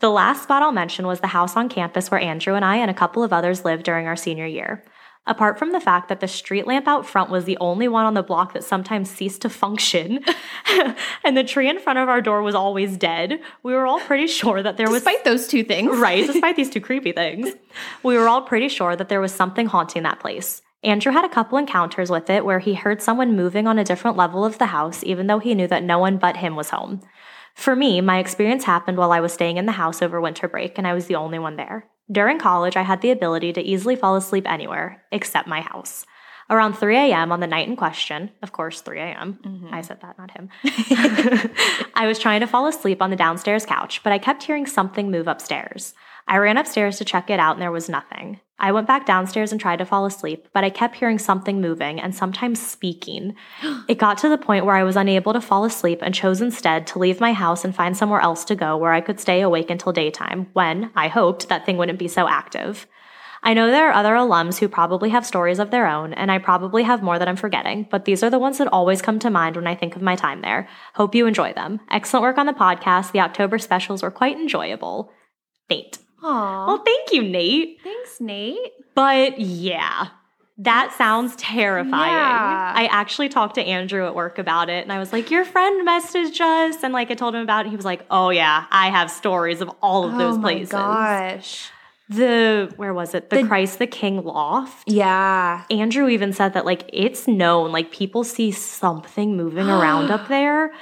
The 0.00 0.10
last 0.10 0.44
spot 0.44 0.62
I'll 0.62 0.70
mention 0.70 1.08
was 1.08 1.18
the 1.18 1.26
house 1.26 1.56
on 1.56 1.68
campus 1.68 2.08
where 2.08 2.20
Andrew 2.20 2.54
and 2.54 2.64
I 2.64 2.76
and 2.76 2.88
a 2.88 2.94
couple 2.94 3.24
of 3.24 3.32
others 3.32 3.64
lived 3.64 3.82
during 3.82 4.06
our 4.06 4.14
senior 4.14 4.46
year. 4.46 4.84
Apart 5.28 5.58
from 5.58 5.72
the 5.72 5.80
fact 5.80 6.08
that 6.08 6.20
the 6.20 6.26
street 6.26 6.66
lamp 6.66 6.88
out 6.88 7.04
front 7.04 7.28
was 7.28 7.44
the 7.44 7.58
only 7.58 7.86
one 7.86 8.06
on 8.06 8.14
the 8.14 8.22
block 8.22 8.54
that 8.54 8.64
sometimes 8.64 9.10
ceased 9.10 9.42
to 9.42 9.50
function, 9.50 10.24
and 11.22 11.36
the 11.36 11.44
tree 11.44 11.68
in 11.68 11.78
front 11.78 11.98
of 11.98 12.08
our 12.08 12.22
door 12.22 12.40
was 12.40 12.54
always 12.54 12.96
dead, 12.96 13.38
we 13.62 13.74
were 13.74 13.86
all 13.86 14.00
pretty 14.00 14.26
sure 14.26 14.62
that 14.62 14.78
there 14.78 14.88
was. 14.88 15.02
Despite 15.02 15.24
those 15.24 15.46
two 15.46 15.62
things. 15.62 15.98
Right, 16.08 16.26
despite 16.26 16.56
these 16.56 16.70
two 16.70 16.80
creepy 16.80 17.12
things, 17.12 17.52
we 18.02 18.16
were 18.16 18.28
all 18.28 18.40
pretty 18.40 18.68
sure 18.68 18.96
that 18.96 19.10
there 19.10 19.20
was 19.20 19.34
something 19.34 19.66
haunting 19.66 20.04
that 20.04 20.20
place. 20.20 20.62
Andrew 20.82 21.12
had 21.12 21.24
a 21.24 21.28
couple 21.28 21.58
encounters 21.58 22.08
with 22.08 22.30
it 22.30 22.44
where 22.44 22.60
he 22.60 22.74
heard 22.74 23.02
someone 23.02 23.36
moving 23.36 23.66
on 23.66 23.78
a 23.78 23.84
different 23.84 24.16
level 24.16 24.44
of 24.44 24.56
the 24.56 24.66
house, 24.66 25.04
even 25.04 25.26
though 25.26 25.40
he 25.40 25.54
knew 25.54 25.66
that 25.66 25.82
no 25.82 25.98
one 25.98 26.16
but 26.16 26.38
him 26.38 26.56
was 26.56 26.70
home. 26.70 27.02
For 27.54 27.76
me, 27.76 28.00
my 28.00 28.18
experience 28.18 28.64
happened 28.64 28.96
while 28.96 29.12
I 29.12 29.20
was 29.20 29.32
staying 29.32 29.58
in 29.58 29.66
the 29.66 29.72
house 29.72 30.00
over 30.00 30.20
winter 30.20 30.48
break, 30.48 30.78
and 30.78 30.86
I 30.86 30.94
was 30.94 31.06
the 31.06 31.16
only 31.16 31.38
one 31.38 31.56
there. 31.56 31.86
During 32.10 32.38
college, 32.38 32.76
I 32.76 32.82
had 32.82 33.00
the 33.00 33.10
ability 33.10 33.52
to 33.54 33.62
easily 33.62 33.96
fall 33.96 34.16
asleep 34.16 34.48
anywhere 34.48 35.02
except 35.12 35.48
my 35.48 35.60
house. 35.60 36.06
Around 36.50 36.74
3 36.74 36.96
a.m. 36.96 37.30
on 37.30 37.40
the 37.40 37.46
night 37.46 37.68
in 37.68 37.76
question, 37.76 38.30
of 38.42 38.52
course, 38.52 38.80
3 38.80 39.00
a.m., 39.00 39.38
mm-hmm. 39.44 39.74
I 39.74 39.82
said 39.82 40.00
that, 40.00 40.16
not 40.16 40.30
him. 40.30 40.48
I 41.94 42.06
was 42.06 42.18
trying 42.18 42.40
to 42.40 42.46
fall 42.46 42.66
asleep 42.66 43.02
on 43.02 43.10
the 43.10 43.16
downstairs 43.16 43.66
couch, 43.66 44.02
but 44.02 44.14
I 44.14 44.18
kept 44.18 44.44
hearing 44.44 44.64
something 44.64 45.10
move 45.10 45.28
upstairs. 45.28 45.92
I 46.28 46.36
ran 46.36 46.58
upstairs 46.58 46.98
to 46.98 47.06
check 47.06 47.30
it 47.30 47.40
out 47.40 47.54
and 47.54 47.62
there 47.62 47.72
was 47.72 47.88
nothing. 47.88 48.40
I 48.60 48.72
went 48.72 48.86
back 48.86 49.06
downstairs 49.06 49.50
and 49.50 49.60
tried 49.60 49.78
to 49.78 49.86
fall 49.86 50.04
asleep, 50.04 50.48
but 50.52 50.62
I 50.62 50.68
kept 50.68 50.96
hearing 50.96 51.18
something 51.18 51.60
moving 51.60 51.98
and 51.98 52.14
sometimes 52.14 52.64
speaking. 52.64 53.34
It 53.88 53.98
got 53.98 54.18
to 54.18 54.28
the 54.28 54.36
point 54.36 54.66
where 54.66 54.76
I 54.76 54.82
was 54.82 54.96
unable 54.96 55.32
to 55.32 55.40
fall 55.40 55.64
asleep 55.64 56.00
and 56.02 56.14
chose 56.14 56.42
instead 56.42 56.86
to 56.88 56.98
leave 56.98 57.20
my 57.20 57.32
house 57.32 57.64
and 57.64 57.74
find 57.74 57.96
somewhere 57.96 58.20
else 58.20 58.44
to 58.46 58.54
go 58.54 58.76
where 58.76 58.92
I 58.92 59.00
could 59.00 59.18
stay 59.18 59.40
awake 59.40 59.70
until 59.70 59.92
daytime 59.92 60.48
when, 60.52 60.90
I 60.94 61.08
hoped, 61.08 61.48
that 61.48 61.64
thing 61.64 61.78
wouldn't 61.78 61.98
be 61.98 62.08
so 62.08 62.28
active. 62.28 62.86
I 63.42 63.54
know 63.54 63.70
there 63.70 63.88
are 63.88 63.94
other 63.94 64.14
alums 64.14 64.58
who 64.58 64.68
probably 64.68 65.10
have 65.10 65.24
stories 65.24 65.60
of 65.60 65.70
their 65.70 65.86
own, 65.86 66.12
and 66.12 66.30
I 66.30 66.38
probably 66.38 66.82
have 66.82 67.02
more 67.02 67.18
that 67.18 67.28
I'm 67.28 67.36
forgetting, 67.36 67.86
but 67.90 68.04
these 68.04 68.22
are 68.22 68.30
the 68.30 68.38
ones 68.38 68.58
that 68.58 68.68
always 68.68 69.00
come 69.00 69.18
to 69.20 69.30
mind 69.30 69.56
when 69.56 69.66
I 69.66 69.76
think 69.76 69.96
of 69.96 70.02
my 70.02 70.16
time 70.16 70.42
there. 70.42 70.68
Hope 70.94 71.14
you 71.14 71.26
enjoy 71.26 71.52
them. 71.52 71.80
Excellent 71.90 72.22
work 72.22 72.36
on 72.36 72.46
the 72.46 72.52
podcast. 72.52 73.12
The 73.12 73.20
October 73.20 73.58
specials 73.58 74.02
were 74.02 74.10
quite 74.10 74.36
enjoyable. 74.36 75.12
Nate. 75.70 75.98
Aw. 76.22 76.66
Well, 76.66 76.78
thank 76.84 77.12
you, 77.12 77.22
Nate. 77.22 77.80
thanks, 77.82 78.20
Nate. 78.20 78.72
But 78.94 79.38
yeah, 79.40 80.08
that 80.58 80.92
sounds 80.98 81.36
terrifying. 81.36 81.92
Yeah. 82.12 82.72
I 82.74 82.86
actually 82.90 83.28
talked 83.28 83.54
to 83.56 83.62
Andrew 83.62 84.04
at 84.06 84.14
work 84.14 84.38
about 84.38 84.68
it 84.68 84.82
and 84.82 84.92
I 84.92 84.98
was 84.98 85.12
like, 85.12 85.30
Your 85.30 85.44
friend 85.44 85.86
messaged 85.86 86.40
us. 86.40 86.82
And 86.82 86.92
like 86.92 87.10
I 87.12 87.14
told 87.14 87.34
him 87.36 87.42
about 87.42 87.66
it. 87.66 87.70
He 87.70 87.76
was 87.76 87.84
like, 87.84 88.04
Oh, 88.10 88.30
yeah, 88.30 88.66
I 88.70 88.90
have 88.90 89.10
stories 89.10 89.60
of 89.60 89.70
all 89.80 90.04
of 90.08 90.16
those 90.18 90.36
oh 90.36 90.40
places. 90.40 90.72
my 90.72 90.78
gosh. 90.78 91.70
The, 92.10 92.72
where 92.76 92.94
was 92.94 93.14
it? 93.14 93.28
The, 93.30 93.42
The- 93.42 93.46
Christ 93.48 93.78
the 93.78 93.86
King 93.86 94.24
loft. 94.24 94.88
Yeah. 94.90 95.64
Andrew 95.70 96.08
even 96.08 96.32
said 96.32 96.54
that 96.54 96.64
like 96.64 96.88
it's 96.92 97.28
known, 97.28 97.70
like 97.70 97.92
people 97.92 98.24
see 98.24 98.50
something 98.50 99.36
moving 99.36 99.68
around 99.68 100.10
up 100.10 100.26
there. 100.28 100.72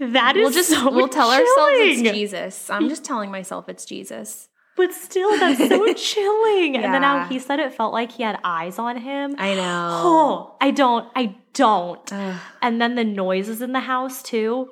That 0.00 0.36
is 0.36 0.42
We'll 0.42 0.52
just 0.52 0.68
so 0.68 0.90
we'll 0.90 1.08
tell 1.08 1.30
ourselves 1.30 1.72
it's. 1.78 2.02
Jesus. 2.10 2.68
I'm 2.68 2.88
just 2.90 3.04
telling 3.04 3.30
myself 3.30 3.68
it's 3.70 3.84
Jesus. 3.86 4.48
But 4.76 4.92
still, 4.92 5.30
that's 5.38 5.58
so 5.68 5.92
chilling. 5.94 6.74
Yeah. 6.74 6.82
And 6.82 6.94
then 6.94 7.02
how 7.02 7.24
he 7.26 7.38
said 7.38 7.58
it 7.60 7.72
felt 7.74 7.92
like 7.92 8.12
he 8.12 8.22
had 8.22 8.38
eyes 8.44 8.78
on 8.78 8.98
him. 8.98 9.34
I 9.38 9.54
know. 9.54 9.88
Oh, 10.04 10.56
I 10.60 10.70
don't. 10.70 11.08
I 11.16 11.34
don't. 11.54 12.12
Ugh. 12.12 12.40
And 12.62 12.80
then 12.80 12.94
the 12.94 13.04
noises 13.04 13.62
in 13.62 13.72
the 13.72 13.80
house 13.80 14.22
too. 14.22 14.68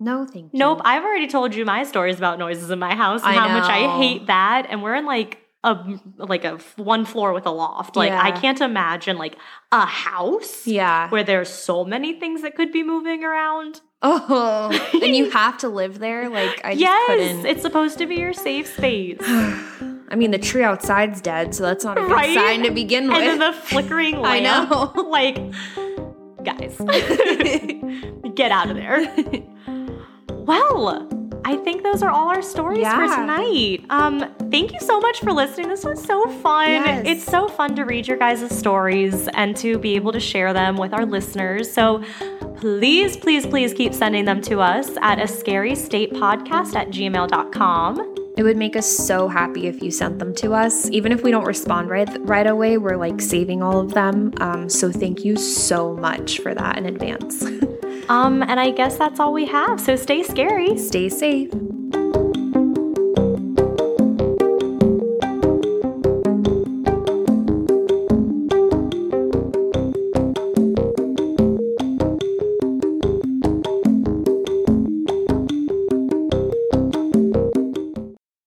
no, 0.00 0.26
thank 0.26 0.52
you. 0.52 0.58
Nope. 0.58 0.80
I've 0.84 1.04
already 1.04 1.28
told 1.28 1.54
you 1.54 1.64
my 1.64 1.84
stories 1.84 2.18
about 2.18 2.38
noises 2.38 2.70
in 2.70 2.78
my 2.80 2.94
house 2.94 3.22
and 3.22 3.30
I 3.38 3.48
how 3.48 3.58
much 3.60 3.70
I 3.70 3.96
hate 3.98 4.26
that. 4.26 4.66
And 4.68 4.82
we're 4.82 4.96
in 4.96 5.06
like 5.06 5.38
a 5.62 5.76
like 6.18 6.44
a 6.44 6.54
f- 6.54 6.76
one 6.76 7.04
floor 7.04 7.32
with 7.32 7.46
a 7.46 7.50
loft. 7.50 7.94
Like 7.96 8.10
I 8.12 8.32
can't 8.32 8.60
imagine 8.60 9.16
like 9.18 9.36
a 9.72 9.86
house 9.86 10.66
Yeah. 10.66 11.08
where 11.10 11.22
there's 11.24 11.48
so 11.48 11.84
many 11.84 12.18
things 12.20 12.42
that 12.42 12.54
could 12.56 12.72
be 12.72 12.82
moving 12.82 13.24
around. 13.24 13.80
Oh, 14.06 14.70
and 15.02 15.16
you 15.16 15.30
have 15.32 15.56
to 15.58 15.68
live 15.68 15.98
there. 15.98 16.28
Like 16.28 16.60
I 16.62 16.72
just 16.72 16.80
yes, 16.80 17.44
it's 17.46 17.62
supposed 17.62 17.98
to 17.98 18.06
be 18.06 18.16
your 18.16 18.32
safe 18.34 18.66
space. 18.66 19.18
I 19.22 20.16
mean, 20.16 20.30
the 20.30 20.38
tree 20.38 20.62
outside's 20.62 21.20
dead, 21.22 21.54
so 21.54 21.62
that's 21.64 21.84
not 21.84 21.96
a 21.96 22.02
good 22.02 22.10
Right? 22.10 22.34
sign 22.34 22.62
to 22.64 22.70
begin 22.70 23.08
with. 23.08 23.16
and 23.16 23.26
then 23.26 23.38
the 23.38 23.52
flickering 23.58 24.16
I 24.24 24.40
lamp. 24.40 24.70
know. 24.70 24.92
Like, 25.10 25.36
guys, 26.44 26.76
get 28.34 28.52
out 28.52 28.68
of 28.70 28.76
there. 28.76 29.12
Well, 30.28 31.08
I 31.46 31.56
think 31.56 31.82
those 31.82 32.02
are 32.02 32.10
all 32.10 32.28
our 32.28 32.42
stories 32.42 32.86
for 32.86 33.06
tonight. 33.06 33.84
Um, 33.90 34.20
thank 34.50 34.72
you 34.72 34.80
so 34.80 35.00
much 35.00 35.20
for 35.20 35.32
listening. 35.32 35.68
This 35.68 35.84
was 35.84 36.02
so 36.02 36.28
fun. 36.40 36.68
Yes. 36.70 37.02
It's 37.06 37.24
so 37.24 37.48
fun 37.48 37.74
to 37.76 37.84
read 37.84 38.06
your 38.06 38.16
guys' 38.18 38.56
stories 38.56 39.28
and 39.34 39.56
to 39.56 39.78
be 39.78 39.94
able 39.94 40.12
to 40.12 40.20
share 40.20 40.52
them 40.52 40.76
with 40.76 40.92
our 40.92 41.06
listeners. 41.06 41.72
So 41.72 42.02
please, 42.56 43.16
please, 43.16 43.46
please 43.46 43.72
keep 43.74 43.94
sending 43.94 44.24
them 44.24 44.40
to 44.42 44.60
us 44.60 44.90
at 45.00 45.20
a 45.20 45.28
scary 45.28 45.74
state 45.74 46.12
podcast 46.12 46.74
at 46.74 46.88
gmail.com. 46.88 48.14
It 48.36 48.42
would 48.42 48.56
make 48.56 48.74
us 48.74 48.90
so 48.90 49.28
happy 49.28 49.68
if 49.68 49.80
you 49.80 49.90
sent 49.90 50.18
them 50.18 50.34
to 50.36 50.54
us. 50.54 50.90
Even 50.90 51.12
if 51.12 51.22
we 51.22 51.30
don't 51.30 51.44
respond 51.44 51.88
right 51.88 52.08
right 52.20 52.46
away, 52.46 52.78
we're 52.78 52.96
like 52.96 53.20
saving 53.20 53.62
all 53.62 53.78
of 53.78 53.94
them. 53.94 54.32
Um, 54.40 54.68
so 54.68 54.90
thank 54.90 55.24
you 55.24 55.36
so 55.36 55.94
much 55.94 56.40
for 56.40 56.52
that 56.54 56.76
in 56.78 56.86
advance. 56.86 57.44
Um, 58.08 58.42
and 58.42 58.60
I 58.60 58.70
guess 58.70 58.98
that's 58.98 59.18
all 59.18 59.32
we 59.32 59.46
have. 59.46 59.80
So 59.80 59.96
stay 59.96 60.22
scary. 60.22 60.76
Stay 60.76 61.08
safe. 61.08 61.50